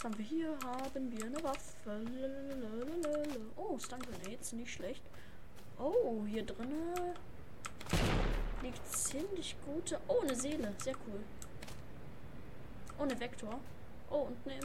haben 0.04 0.18
wir 0.18 0.26
hier? 0.26 0.50
Haben 0.66 1.12
wir 1.14 1.26
eine 1.28 1.42
Waffe. 1.42 2.06
Oh, 3.56 3.80
Stun 3.80 4.02
Grenades, 4.02 4.52
nicht 4.52 4.74
schlecht. 4.74 5.02
Oh, 5.80 6.26
hier 6.26 6.46
drinnen 6.46 7.16
liegt 8.62 8.86
ziemlich 8.86 9.56
gute. 9.66 10.02
Oh, 10.10 10.20
eine 10.24 10.36
Seele, 10.36 10.74
sehr 10.80 10.96
cool. 11.08 11.22
Oh, 13.00 13.04
eine 13.04 13.18
Vektor. 13.18 13.62
Oh, 14.10 14.28
und 14.28 14.36
eine, 14.46 14.60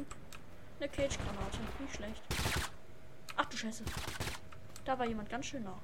eine 0.81 0.89
Cage-Granate, 0.89 1.59
nicht 1.79 1.95
schlecht. 1.95 2.23
Ach 3.37 3.45
du 3.45 3.57
Scheiße. 3.57 3.85
Da 4.85 4.99
war 4.99 5.07
jemand 5.07 5.31
ganz 5.31 5.47
schön 5.47 5.63
nah. 5.63 5.81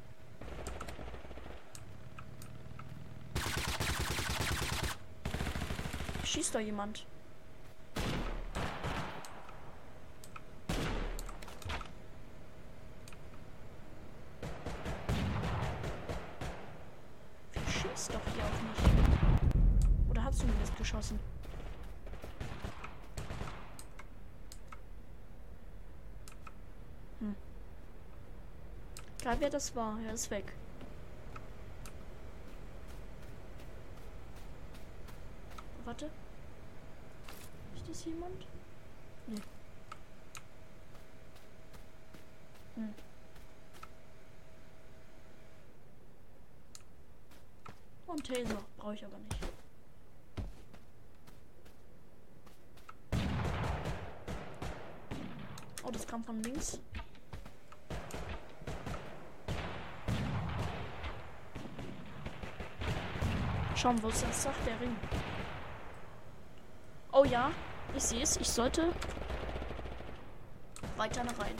Schießt 6.28 6.54
da 6.54 6.58
jemand. 6.58 7.06
Wer 17.52 17.62
schießt 17.66 18.12
doch 18.12 18.20
hier 18.34 18.44
auf 18.44 18.62
mich? 18.62 20.10
Oder 20.10 20.24
hast 20.24 20.42
du 20.42 20.46
mir 20.46 20.52
das 20.60 20.74
geschossen? 20.76 21.18
Hm. 27.20 27.34
Egal 29.20 29.36
wer 29.40 29.50
das 29.50 29.74
war, 29.74 29.98
er 30.06 30.12
ist 30.12 30.30
weg. 30.30 30.52
Warte 35.86 36.10
das 37.98 38.04
jemand? 38.04 38.46
Nee. 39.26 39.40
Hm. 42.76 42.94
Und 48.06 48.26
Taser 48.26 48.64
brauche 48.76 48.94
ich 48.94 49.04
aber 49.04 49.18
nicht. 49.18 49.38
Oh, 55.82 55.90
das 55.90 56.06
kam 56.06 56.22
von 56.22 56.42
links. 56.42 56.78
Schauen 63.74 63.98
wir 63.98 64.06
uns 64.06 64.22
das 64.22 64.42
sagt 64.42 64.66
der 64.66 64.80
Ring. 64.80 64.96
Oh 67.12 67.24
ja, 67.24 67.52
ich 67.96 68.02
sehe 68.02 68.22
es. 68.22 68.36
Ich 68.36 68.48
sollte 68.48 68.92
weiter 70.96 71.24
nach 71.24 71.38
rein. 71.38 71.54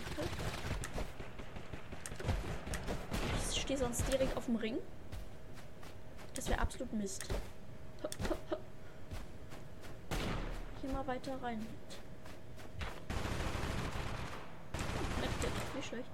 Ich 3.51 3.61
stehe 3.61 3.79
sonst 3.79 4.07
direkt 4.13 4.37
auf 4.37 4.47
dem 4.47 4.57
Ring. 4.57 4.79
Das 6.35 6.49
wäre 6.49 6.61
absolut 6.61 6.93
Mist. 6.93 7.27
Hier 10.81 10.93
mal 10.93 11.07
weiter 11.07 11.41
rein. 11.43 11.67
Nicht 15.75 15.89
schlecht. 15.89 16.09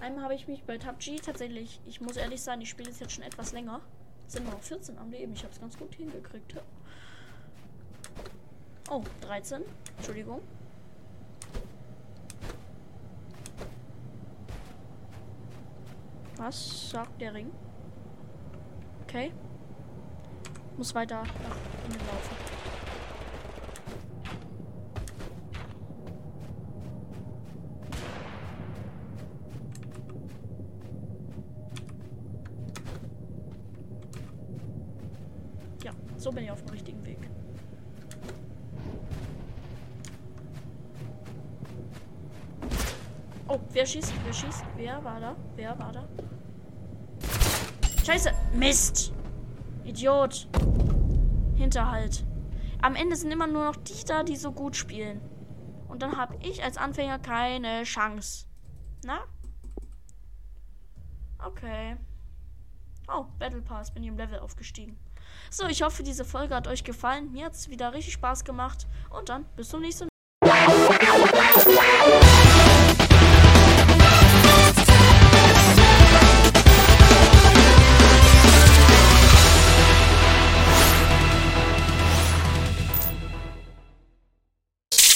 Einmal 0.00 0.24
habe 0.24 0.27
ich 0.38 0.48
mich 0.48 0.64
bei 0.64 0.78
PUBG 0.78 1.20
tatsächlich, 1.20 1.80
ich 1.86 2.00
muss 2.00 2.16
ehrlich 2.16 2.40
sein, 2.40 2.60
ich 2.60 2.70
spiele 2.70 2.90
es 2.90 3.00
jetzt 3.00 3.12
schon 3.12 3.24
etwas 3.24 3.52
länger. 3.52 3.80
Sind 4.26 4.48
noch 4.50 4.60
14 4.60 4.98
am 4.98 5.10
Leben. 5.10 5.32
Ich 5.32 5.42
habe 5.42 5.52
es 5.52 5.60
ganz 5.60 5.76
gut 5.76 5.94
hingekriegt. 5.94 6.54
Oh, 8.90 9.02
13. 9.22 9.62
Entschuldigung. 9.96 10.40
Was 16.36 16.90
sagt 16.90 17.20
der 17.20 17.34
Ring? 17.34 17.50
Okay. 19.02 19.32
Muss 20.76 20.94
weiter 20.94 21.22
nach 21.22 21.86
innen 21.86 22.06
laufen. 22.06 22.57
Schießt? 43.88 44.12
Wer 44.24 44.32
schießt? 44.32 44.64
Wer 44.76 45.04
war 45.04 45.20
da? 45.20 45.36
Wer 45.56 45.78
war 45.78 45.92
da? 45.92 46.08
Scheiße! 48.04 48.32
Mist! 48.52 49.12
Idiot! 49.84 50.48
Hinterhalt. 51.56 52.24
Am 52.82 52.94
Ende 52.94 53.16
sind 53.16 53.32
immer 53.32 53.46
nur 53.46 53.64
noch 53.64 53.76
die 53.76 54.04
da, 54.04 54.22
die 54.22 54.36
so 54.36 54.52
gut 54.52 54.76
spielen. 54.76 55.20
Und 55.88 56.02
dann 56.02 56.16
habe 56.16 56.36
ich 56.42 56.62
als 56.62 56.76
Anfänger 56.76 57.18
keine 57.18 57.82
Chance. 57.84 58.46
Na? 59.04 59.20
Okay. 61.44 61.96
Oh, 63.08 63.24
Battle 63.38 63.62
Pass. 63.62 63.92
Bin 63.92 64.02
ich 64.02 64.08
im 64.08 64.16
Level 64.16 64.38
aufgestiegen. 64.38 64.98
So, 65.50 65.66
ich 65.66 65.82
hoffe, 65.82 66.02
diese 66.02 66.24
Folge 66.24 66.54
hat 66.54 66.68
euch 66.68 66.84
gefallen. 66.84 67.32
Mir 67.32 67.46
hat 67.46 67.54
es 67.54 67.68
wieder 67.68 67.92
richtig 67.94 68.14
Spaß 68.14 68.44
gemacht. 68.44 68.86
Und 69.10 69.28
dann 69.28 69.44
bis 69.56 69.70
zum 69.70 69.80
nächsten 69.80 70.04
Mal. 70.04 70.07